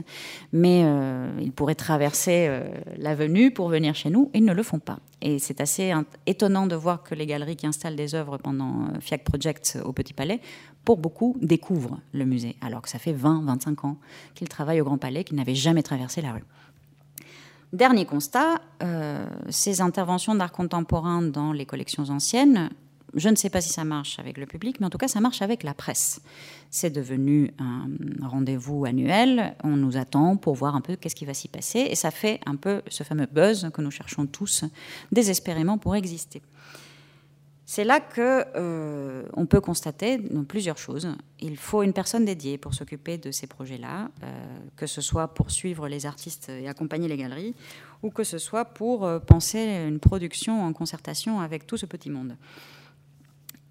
mais 0.52 0.82
euh, 0.84 1.30
ils 1.40 1.50
pourraient 1.50 1.74
traverser 1.74 2.50
l'avenue 2.98 3.52
pour 3.52 3.70
venir 3.70 3.94
chez 3.94 4.10
nous. 4.10 4.30
Ils 4.34 4.44
ne 4.44 4.52
le 4.52 4.62
font 4.62 4.80
pas. 4.80 4.98
Et 5.22 5.38
c'est 5.38 5.62
assez 5.62 5.94
étonnant 6.26 6.66
de 6.66 6.76
voir 6.76 7.02
que 7.02 7.14
les 7.14 7.24
galeries 7.24 7.56
qui 7.56 7.66
installent 7.66 7.96
des 7.96 8.14
œuvres 8.14 8.36
pendant 8.36 8.88
FIAC 9.00 9.24
Project 9.24 9.78
au 9.82 9.94
Petit 9.94 10.12
Palais, 10.12 10.42
pour 10.84 10.98
beaucoup, 10.98 11.36
découvrent 11.40 12.00
le 12.12 12.24
musée, 12.24 12.56
alors 12.60 12.82
que 12.82 12.88
ça 12.88 12.98
fait 12.98 13.12
20, 13.12 13.44
25 13.44 13.84
ans 13.84 13.96
qu'ils 14.34 14.48
travaillent 14.48 14.80
au 14.80 14.84
Grand 14.84 14.98
Palais, 14.98 15.24
qu'ils 15.24 15.36
n'avaient 15.36 15.54
jamais 15.54 15.82
traversé 15.82 16.22
la 16.22 16.32
rue. 16.32 16.44
Dernier 17.72 18.04
constat, 18.04 18.60
euh, 18.82 19.26
ces 19.48 19.80
interventions 19.80 20.34
d'art 20.34 20.52
contemporain 20.52 21.22
dans 21.22 21.52
les 21.52 21.64
collections 21.64 22.10
anciennes, 22.10 22.68
je 23.14 23.28
ne 23.28 23.36
sais 23.36 23.50
pas 23.50 23.60
si 23.60 23.68
ça 23.68 23.84
marche 23.84 24.18
avec 24.18 24.38
le 24.38 24.46
public, 24.46 24.80
mais 24.80 24.86
en 24.86 24.90
tout 24.90 24.98
cas, 24.98 25.08
ça 25.08 25.20
marche 25.20 25.42
avec 25.42 25.62
la 25.62 25.74
presse. 25.74 26.22
C'est 26.70 26.90
devenu 26.90 27.52
un 27.58 27.88
rendez-vous 28.26 28.84
annuel. 28.86 29.54
On 29.64 29.76
nous 29.76 29.96
attend 29.96 30.36
pour 30.36 30.54
voir 30.54 30.74
un 30.76 30.80
peu 30.80 30.96
qu'est-ce 30.96 31.14
qui 31.14 31.26
va 31.26 31.34
s'y 31.34 31.48
passer. 31.48 31.80
Et 31.90 31.94
ça 31.94 32.10
fait 32.10 32.40
un 32.46 32.56
peu 32.56 32.82
ce 32.88 33.04
fameux 33.04 33.26
buzz 33.30 33.68
que 33.72 33.82
nous 33.82 33.90
cherchons 33.90 34.26
tous 34.26 34.64
désespérément 35.10 35.76
pour 35.76 35.94
exister. 35.94 36.40
C'est 37.74 37.84
là 37.84 38.00
que 38.00 38.44
euh, 38.54 39.22
on 39.32 39.46
peut 39.46 39.62
constater 39.62 40.18
plusieurs 40.46 40.76
choses. 40.76 41.08
Il 41.40 41.56
faut 41.56 41.82
une 41.82 41.94
personne 41.94 42.26
dédiée 42.26 42.58
pour 42.58 42.74
s'occuper 42.74 43.16
de 43.16 43.30
ces 43.30 43.46
projets-là, 43.46 44.10
euh, 44.22 44.58
que 44.76 44.86
ce 44.86 45.00
soit 45.00 45.28
pour 45.28 45.50
suivre 45.50 45.88
les 45.88 46.04
artistes 46.04 46.50
et 46.50 46.68
accompagner 46.68 47.08
les 47.08 47.16
galeries, 47.16 47.54
ou 48.02 48.10
que 48.10 48.24
ce 48.24 48.36
soit 48.36 48.66
pour 48.66 49.06
euh, 49.06 49.20
penser 49.20 49.86
une 49.88 50.00
production 50.00 50.62
en 50.62 50.74
concertation 50.74 51.40
avec 51.40 51.66
tout 51.66 51.78
ce 51.78 51.86
petit 51.86 52.10
monde 52.10 52.36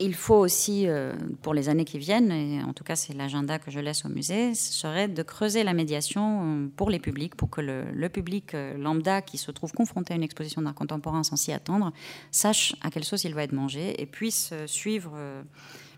il 0.01 0.15
faut 0.15 0.35
aussi, 0.35 0.87
euh, 0.87 1.13
pour 1.41 1.53
les 1.53 1.69
années 1.69 1.85
qui 1.85 1.99
viennent, 1.99 2.31
et 2.31 2.63
en 2.63 2.73
tout 2.73 2.83
cas 2.83 2.95
c'est 2.95 3.13
l'agenda 3.13 3.59
que 3.59 3.71
je 3.71 3.79
laisse 3.79 4.05
au 4.05 4.09
musée, 4.09 4.53
ce 4.55 4.73
serait 4.73 5.07
de 5.07 5.23
creuser 5.23 5.63
la 5.63 5.73
médiation 5.73 6.41
euh, 6.43 6.67
pour 6.75 6.89
les 6.89 6.99
publics, 6.99 7.35
pour 7.35 7.49
que 7.49 7.61
le, 7.61 8.09
public 8.09 8.53
euh, 8.53 8.77
lambda 8.77 9.21
qui 9.21 9.37
se 9.37 9.51
trouve 9.51 9.71
confronté 9.71 10.13
à 10.13 10.17
une 10.17 10.23
exposition 10.23 10.61
d'art 10.61 10.75
contemporain 10.75 11.23
sans 11.23 11.35
s'y 11.35 11.51
attendre, 11.51 11.93
sache 12.31 12.75
à 12.81 12.89
quelle 12.89 13.03
sauce 13.03 13.23
il 13.23 13.33
va 13.33 13.43
être 13.43 13.53
mangé 13.53 14.01
et 14.01 14.05
puisse 14.05 14.53
suivre, 14.65 15.13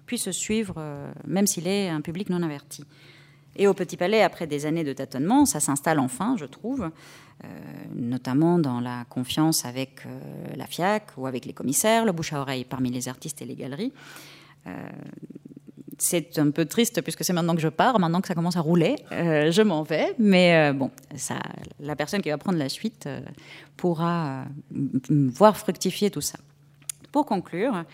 puisse 0.05 0.29
suivre 0.31 0.75
même 1.25 1.47
s'il 1.47 1.67
est 1.67 1.89
un 1.89 2.01
public 2.01 2.29
non 2.29 2.43
averti. 2.43 2.83
Et 3.55 3.67
au 3.67 3.73
Petit 3.73 3.97
Palais, 3.97 4.21
après 4.21 4.47
des 4.47 4.65
années 4.65 4.83
de 4.83 4.93
tâtonnement, 4.93 5.45
ça 5.45 5.59
s'installe 5.59 5.99
enfin, 5.99 6.35
je 6.39 6.45
trouve, 6.45 6.89
euh, 7.43 7.47
notamment 7.95 8.57
dans 8.57 8.79
la 8.79 9.05
confiance 9.09 9.65
avec 9.65 10.05
euh, 10.05 10.19
la 10.55 10.65
FIAC 10.65 11.09
ou 11.17 11.27
avec 11.27 11.45
les 11.45 11.53
commissaires, 11.53 12.05
le 12.05 12.11
bouche 12.11 12.33
à 12.33 12.39
oreille 12.39 12.63
parmi 12.63 12.89
les 12.89 13.07
artistes 13.07 13.41
et 13.41 13.45
les 13.45 13.55
galeries. 13.55 13.91
Euh, 14.65 14.71
c'est 15.99 16.39
un 16.39 16.49
peu 16.49 16.65
triste 16.65 17.01
puisque 17.01 17.23
c'est 17.23 17.33
maintenant 17.33 17.53
que 17.53 17.61
je 17.61 17.67
pars, 17.67 17.99
maintenant 17.99 18.21
que 18.21 18.27
ça 18.27 18.33
commence 18.33 18.55
à 18.55 18.61
rouler, 18.61 18.95
je 19.11 19.61
m'en 19.61 19.83
vais. 19.83 20.15
Mais 20.17 20.73
bon, 20.73 20.89
la 21.79 21.95
personne 21.95 22.21
qui 22.21 22.29
va 22.29 22.37
prendre 22.37 22.57
la 22.57 22.67
suite 22.67 23.07
pourra 23.77 24.45
voir 25.09 25.55
fructifier 25.55 26.09
tout 26.09 26.19
ça. 26.19 26.39
Pour 27.11 27.27
conclure, 27.27 27.85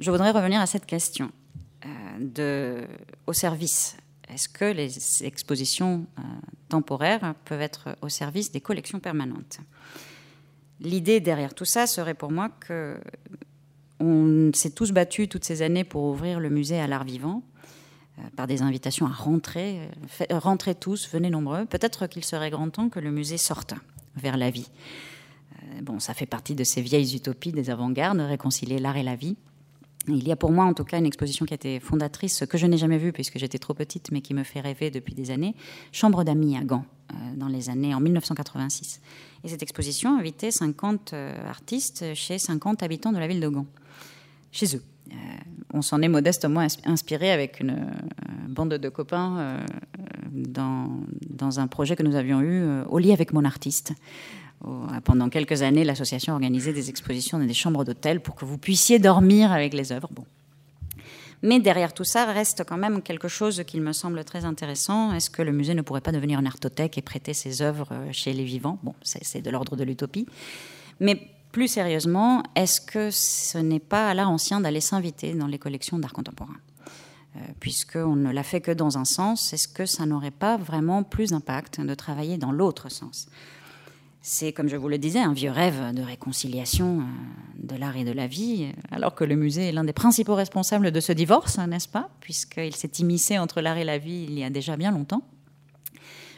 je 0.00 0.10
voudrais 0.10 0.32
revenir 0.32 0.60
à 0.60 0.66
cette 0.66 0.84
question 0.84 1.30
de, 2.18 2.84
au 3.26 3.32
service 3.32 3.96
est-ce 4.28 4.48
que 4.48 4.64
les 4.64 5.24
expositions 5.24 6.06
euh, 6.18 6.22
temporaires 6.68 7.34
peuvent 7.44 7.60
être 7.60 7.96
au 8.02 8.08
service 8.08 8.52
des 8.52 8.60
collections 8.60 9.00
permanentes? 9.00 9.60
L'idée 10.80 11.20
derrière 11.20 11.54
tout 11.54 11.64
ça 11.64 11.86
serait 11.86 12.14
pour 12.14 12.30
moi 12.30 12.48
que 12.48 12.98
on 14.00 14.52
s'est 14.54 14.70
tous 14.70 14.92
battus 14.92 15.28
toutes 15.28 15.44
ces 15.44 15.62
années 15.62 15.82
pour 15.82 16.04
ouvrir 16.04 16.38
le 16.38 16.50
musée 16.50 16.78
à 16.78 16.86
l'art 16.86 17.04
vivant 17.04 17.42
euh, 18.18 18.22
par 18.36 18.46
des 18.46 18.62
invitations 18.62 19.06
à 19.06 19.12
rentrer, 19.12 19.88
euh, 20.20 20.38
rentrez 20.38 20.74
tous, 20.74 21.08
venez 21.10 21.30
nombreux. 21.30 21.64
Peut-être 21.64 22.06
qu'il 22.06 22.24
serait 22.24 22.50
grand 22.50 22.70
temps 22.70 22.90
que 22.90 23.00
le 23.00 23.10
musée 23.10 23.38
sorte 23.38 23.74
vers 24.14 24.36
la 24.36 24.50
vie. 24.50 24.70
bon, 25.82 26.00
ça 26.00 26.12
fait 26.12 26.26
partie 26.26 26.54
de 26.54 26.64
ces 26.64 26.82
vieilles 26.82 27.16
utopies 27.16 27.52
des 27.52 27.70
avant-gardes, 27.70 28.20
réconcilier 28.20 28.78
l'art 28.78 28.96
et 28.96 29.02
la 29.02 29.16
vie. 29.16 29.36
Il 30.08 30.26
y 30.26 30.32
a 30.32 30.36
pour 30.36 30.50
moi 30.50 30.64
en 30.64 30.74
tout 30.74 30.84
cas 30.84 30.98
une 30.98 31.06
exposition 31.06 31.44
qui 31.44 31.54
a 31.54 31.56
été 31.56 31.80
fondatrice, 31.80 32.44
que 32.48 32.56
je 32.56 32.66
n'ai 32.66 32.78
jamais 32.78 32.98
vue 32.98 33.12
puisque 33.12 33.38
j'étais 33.38 33.58
trop 33.58 33.74
petite, 33.74 34.10
mais 34.10 34.20
qui 34.20 34.34
me 34.34 34.42
fait 34.42 34.60
rêver 34.60 34.90
depuis 34.90 35.14
des 35.14 35.30
années, 35.30 35.54
Chambre 35.92 36.24
d'amis 36.24 36.56
à 36.56 36.64
Gand, 36.64 36.84
euh, 37.12 37.14
dans 37.36 37.48
les 37.48 37.68
années 37.70 37.94
en 37.94 38.00
1986. 38.00 39.00
Et 39.44 39.48
cette 39.48 39.62
exposition 39.62 40.18
invitait 40.18 40.50
50 40.50 41.12
euh, 41.12 41.48
artistes 41.48 42.14
chez 42.14 42.38
50 42.38 42.82
habitants 42.82 43.12
de 43.12 43.18
la 43.18 43.28
ville 43.28 43.40
de 43.40 43.48
Gand, 43.48 43.66
chez 44.50 44.76
eux. 44.76 44.82
Euh, 45.10 45.14
on 45.74 45.82
s'en 45.82 46.00
est 46.00 46.08
modestement 46.08 46.66
inspiré 46.84 47.30
avec 47.30 47.60
une 47.60 47.92
bande 48.48 48.74
de 48.74 48.88
copains 48.88 49.58
dans, 50.32 50.88
dans, 51.28 51.60
un 51.60 51.66
projet 51.66 51.94
que 51.94 52.02
nous 52.02 52.16
avions 52.16 52.40
eu 52.40 52.64
au 52.88 52.98
lit 52.98 53.12
avec 53.12 53.34
mon 53.34 53.44
artiste 53.44 53.92
pendant 55.04 55.28
quelques 55.28 55.62
années, 55.62 55.84
l'association 55.84 56.32
organisait 56.32 56.72
des 56.72 56.90
expositions 56.90 57.38
dans 57.38 57.46
des 57.46 57.54
chambres 57.54 57.84
d'hôtel 57.84 58.20
pour 58.20 58.34
que 58.34 58.44
vous 58.44 58.58
puissiez 58.58 58.98
dormir 58.98 59.52
avec 59.52 59.72
les 59.74 59.92
œuvres. 59.92 60.08
Bon. 60.12 60.24
Mais 61.42 61.60
derrière 61.60 61.92
tout 61.92 62.04
ça 62.04 62.24
reste 62.26 62.64
quand 62.64 62.76
même 62.76 63.00
quelque 63.02 63.28
chose 63.28 63.62
qui 63.66 63.80
me 63.80 63.92
semble 63.92 64.24
très 64.24 64.44
intéressant. 64.44 65.12
Est-ce 65.12 65.30
que 65.30 65.42
le 65.42 65.52
musée 65.52 65.74
ne 65.74 65.82
pourrait 65.82 66.00
pas 66.00 66.12
devenir 66.12 66.40
une 66.40 66.46
artothèque 66.46 66.98
et 66.98 67.02
prêter 67.02 67.32
ses 67.34 67.62
œuvres 67.62 67.88
chez 68.10 68.32
les 68.32 68.44
vivants? 68.44 68.78
Bon, 68.82 68.94
c'est 69.02 69.40
de 69.40 69.50
l'ordre 69.50 69.76
de 69.76 69.84
l'utopie. 69.84 70.26
Mais 70.98 71.28
plus 71.52 71.68
sérieusement, 71.68 72.42
est-ce 72.56 72.80
que 72.80 73.10
ce 73.10 73.58
n'est 73.58 73.78
pas 73.78 74.08
à 74.08 74.14
l'art 74.14 74.30
ancien 74.30 74.60
d'aller 74.60 74.80
s'inviter 74.80 75.32
dans 75.34 75.46
les 75.46 75.58
collections 75.58 75.98
d'art 75.98 76.12
contemporain? 76.12 76.56
Euh, 77.36 77.40
Puisqu'on 77.60 78.16
ne 78.16 78.32
l'a 78.32 78.42
fait 78.42 78.60
que 78.60 78.72
dans 78.72 78.98
un 78.98 79.04
sens, 79.04 79.52
est-ce 79.52 79.68
que 79.68 79.86
ça 79.86 80.06
n'aurait 80.06 80.32
pas 80.32 80.56
vraiment 80.56 81.04
plus 81.04 81.30
d'impact 81.30 81.80
de 81.80 81.94
travailler 81.94 82.36
dans 82.36 82.52
l'autre 82.52 82.90
sens? 82.90 83.28
C'est, 84.20 84.52
comme 84.52 84.68
je 84.68 84.76
vous 84.76 84.88
le 84.88 84.98
disais, 84.98 85.20
un 85.20 85.32
vieux 85.32 85.50
rêve 85.50 85.94
de 85.94 86.02
réconciliation 86.02 87.00
euh, 87.00 87.02
de 87.56 87.76
l'art 87.76 87.96
et 87.96 88.04
de 88.04 88.12
la 88.12 88.26
vie, 88.26 88.72
alors 88.90 89.14
que 89.14 89.24
le 89.24 89.36
musée 89.36 89.68
est 89.68 89.72
l'un 89.72 89.84
des 89.84 89.92
principaux 89.92 90.34
responsables 90.34 90.90
de 90.90 91.00
ce 91.00 91.12
divorce, 91.12 91.58
n'est-ce 91.58 91.88
pas? 91.88 92.10
Puisqu'il 92.20 92.74
s'est 92.74 92.92
immiscé 92.98 93.38
entre 93.38 93.60
l'art 93.60 93.78
et 93.78 93.84
la 93.84 93.98
vie 93.98 94.26
il 94.28 94.38
y 94.38 94.44
a 94.44 94.50
déjà 94.50 94.76
bien 94.76 94.90
longtemps. 94.90 95.22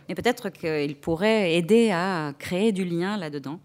Mais 0.09 0.15
peut-être 0.15 0.51
qu'il 0.51 0.97
pourrait 0.97 1.55
aider 1.55 1.91
à 1.91 2.35
créer 2.39 2.73
du 2.73 2.85
lien 2.85 3.17
là-dedans 3.17 3.61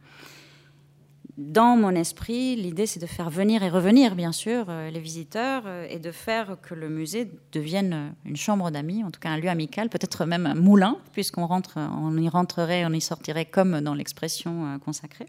dans 1.38 1.76
mon 1.76 1.90
esprit, 1.90 2.56
l'idée, 2.56 2.86
c'est 2.86 3.02
de 3.02 3.06
faire 3.06 3.30
venir 3.30 3.62
et 3.62 3.70
revenir, 3.70 4.16
bien 4.16 4.32
sûr, 4.32 4.68
euh, 4.70 4.90
les 4.90 5.02
visiteurs 5.02 5.64
euh, 5.66 5.86
et 5.90 6.00
de 6.00 6.12
faire 6.12 6.56
que 6.62 6.74
le 6.74 6.88
musée 6.88 7.30
devienne 7.52 7.94
euh, 7.94 8.10
une 8.24 8.38
chambre 8.38 8.72
d'amis, 8.72 9.04
en 9.04 9.12
tout 9.12 9.20
cas 9.20 9.32
un 9.32 9.38
lieu 9.38 9.50
amical, 9.50 9.90
peut-être 9.90 10.26
même 10.26 10.46
un 10.46 10.56
moulin, 10.56 10.98
puisqu'on 11.12 11.46
rentre, 11.46 11.78
on 11.78 12.16
y 12.18 12.30
rentrerait, 12.30 12.86
on 12.86 12.94
y 12.94 13.02
sortirait 13.02 13.44
comme 13.44 13.82
dans 13.82 13.94
l'expression 13.94 14.80
consacrée. 14.80 15.28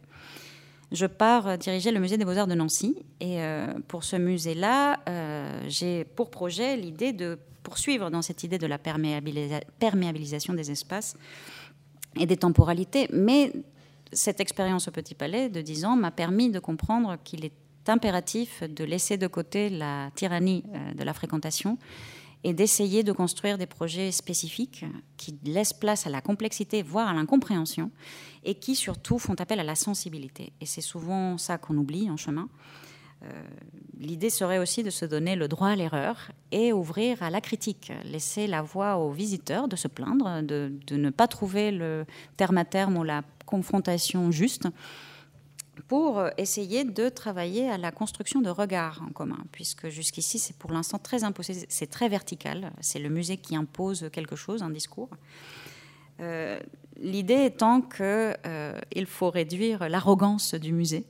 Je 0.93 1.07
pars 1.07 1.59
diriger 1.59 1.91
le 1.91 1.99
musée 1.99 2.17
des 2.17 2.25
beaux-arts 2.25 2.47
de 2.47 2.55
Nancy 2.55 2.97
et 3.21 3.41
pour 3.89 4.05
ce 4.05 4.15
musée-là, 4.15 5.01
j'ai 5.67 6.05
pour 6.05 6.31
projet 6.31 6.77
l'idée 6.77 7.13
de 7.13 7.41
poursuivre 7.65 8.09
dans 8.09 8.23
cette 8.23 8.45
idée 8.45 8.59
de 8.59 8.69
la 8.69 8.79
perméabilisation 8.79 10.55
des 10.55 10.71
espaces 10.71 11.17
et 12.15 12.27
des 12.27 12.37
temporalités, 12.37 13.09
mais 13.13 13.51
cette 14.13 14.41
expérience 14.41 14.89
au 14.89 14.91
Petit 14.91 15.15
Palais 15.15 15.49
de 15.49 15.61
10 15.61 15.85
ans 15.85 15.97
m'a 15.97 16.11
permis 16.11 16.51
de 16.51 16.59
comprendre 16.59 17.17
qu'il 17.25 17.45
est 17.45 17.53
impératif 17.87 18.63
de 18.63 18.85
laisser 18.85 19.17
de 19.17 19.27
côté 19.27 19.69
la 19.71 20.11
tyrannie 20.15 20.65
euh, 20.75 20.95
de 20.95 21.05
la 21.05 21.15
fréquentation 21.15 21.79
et 22.45 22.53
d'essayer 22.53 23.03
de 23.03 23.13
construire 23.13 23.59
des 23.59 23.67
projets 23.67 24.13
spécifiques 24.13 24.85
qui 25.17 25.37
laissent 25.45 25.73
place 25.73 26.07
à 26.07 26.11
la 26.11 26.21
complexité, 26.21 26.83
voire 26.83 27.09
à 27.09 27.15
l'incompréhension, 27.15 27.91
et 28.45 28.55
qui 28.55 28.77
surtout 28.77 29.19
font 29.19 29.35
appel 29.35 29.59
à 29.59 29.65
la 29.65 29.75
sensibilité. 29.75 30.53
Et 30.61 30.67
c'est 30.67 30.81
souvent 30.81 31.39
ça 31.39 31.59
qu'on 31.59 31.77
oublie 31.77 32.09
en 32.09 32.17
chemin. 32.17 32.49
Euh, 33.23 33.27
l'idée 33.99 34.31
serait 34.31 34.59
aussi 34.59 34.83
de 34.83 34.91
se 34.91 35.05
donner 35.05 35.37
le 35.37 35.49
droit 35.49 35.69
à 35.69 35.77
l'erreur 35.77 36.31
et 36.53 36.73
ouvrir 36.73 37.23
à 37.23 37.31
la 37.31 37.41
critique, 37.41 37.93
laisser 38.05 38.47
la 38.47 38.63
voix 38.63 38.97
aux 38.97 39.11
visiteurs 39.11 39.69
de 39.69 39.77
se 39.77 39.89
plaindre, 39.89 40.43
de, 40.43 40.73
de 40.87 40.97
ne 40.97 41.11
pas 41.11 41.27
trouver 41.27 41.71
le 41.71 42.05
terme 42.37 42.59
à 42.59 42.65
terme 42.65 42.97
ou 42.97 43.05
la 43.05 43.23
confrontation 43.47 44.31
juste 44.31 44.69
pour 45.89 46.23
essayer 46.37 46.85
de 46.85 47.09
travailler 47.09 47.69
à 47.69 47.79
la 47.79 47.93
construction 47.93 48.41
de 48.41 48.51
regards 48.51 49.03
en 49.07 49.13
commun, 49.13 49.45
puisque 49.53 49.89
jusqu'ici 49.89 50.39
c'est 50.39 50.57
pour 50.57 50.73
l'instant 50.73 50.99
très 50.99 51.25
imposé, 51.25 51.67
c'est 51.69 51.87
très 51.87 52.09
vertical, 52.09 52.73
c'est 52.81 52.99
le 52.99 53.09
musée 53.09 53.37
qui 53.37 53.57
impose 53.57 54.09
quelque 54.13 54.37
chose, 54.37 54.63
un 54.63 54.71
discours. 54.71 55.11
Euh, 56.21 56.59
l'idée 56.97 57.45
étant 57.45 57.83
qu'il 57.83 58.05
euh, 58.05 58.81
faut 59.07 59.31
réduire 59.31 59.89
l'arrogance 59.89 60.55
du 60.55 60.73
musée. 60.73 61.05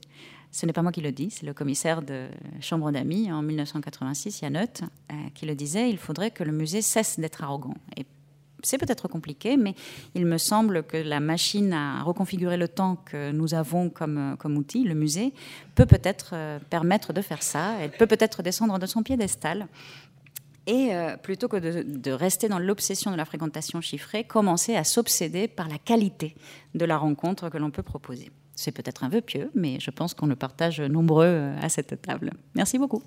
Ce 0.57 0.65
n'est 0.65 0.73
pas 0.73 0.81
moi 0.81 0.91
qui 0.91 1.01
le 1.01 1.11
dis, 1.11 1.29
c'est 1.29 1.45
le 1.45 1.53
commissaire 1.53 2.01
de 2.01 2.29
Chambre 2.61 2.91
d'amis 2.91 3.31
en 3.31 3.43
1986, 3.43 4.41
Yann 4.41 4.57
euh, 4.57 5.13
qui 5.35 5.45
le 5.45 5.53
disait, 5.53 5.87
il 5.87 5.99
faudrait 5.99 6.31
que 6.31 6.43
le 6.43 6.51
musée 6.51 6.81
cesse 6.81 7.19
d'être 7.19 7.43
arrogant. 7.43 7.75
Et 7.95 8.07
c'est 8.63 8.79
peut-être 8.79 9.07
compliqué, 9.07 9.55
mais 9.55 9.75
il 10.15 10.25
me 10.25 10.39
semble 10.39 10.81
que 10.81 10.97
la 10.97 11.19
machine 11.19 11.73
à 11.73 12.01
reconfigurer 12.01 12.57
le 12.57 12.67
temps 12.67 12.95
que 12.95 13.31
nous 13.31 13.53
avons 13.53 13.91
comme, 13.91 14.35
comme 14.39 14.57
outil, 14.57 14.83
le 14.83 14.95
musée, 14.95 15.31
peut 15.75 15.85
peut-être 15.85 16.31
euh, 16.33 16.57
permettre 16.71 17.13
de 17.13 17.21
faire 17.21 17.43
ça. 17.43 17.73
Elle 17.79 17.91
peut 17.91 18.07
peut-être 18.07 18.41
descendre 18.41 18.79
de 18.79 18.87
son 18.87 19.03
piédestal 19.03 19.67
et 20.65 20.95
euh, 20.95 21.17
plutôt 21.17 21.49
que 21.49 21.57
de, 21.57 22.11
rester 22.11 22.49
dans 22.49 22.57
l'obsession 22.57 23.11
de 23.11 23.15
la 23.15 23.25
fréquentation 23.25 23.79
chiffrée, 23.79 24.23
commencer 24.23 24.75
à 24.75 24.83
s'obséder 24.83 25.47
par 25.47 25.67
la 25.67 25.77
qualité 25.77 26.35
de 26.73 26.83
la 26.83 26.97
rencontre 26.97 27.51
que 27.51 27.59
l'on 27.59 27.69
peut 27.69 27.83
proposer. 27.83 28.31
C'est 28.57 28.71
peut-être 28.71 29.03
un 29.03 29.09
vœu 29.09 29.21
pieux, 29.21 29.51
mais 29.53 29.79
je 29.79 29.91
pense 29.91 30.15
qu'on 30.15 30.25
le 30.25 30.35
partage 30.35 30.81
nombreux 30.81 31.27
euh, 31.27 31.55
à 31.61 31.69
cette 31.69 32.01
table. 32.01 32.31
Merci 32.55 32.79
beaucoup. 32.79 33.03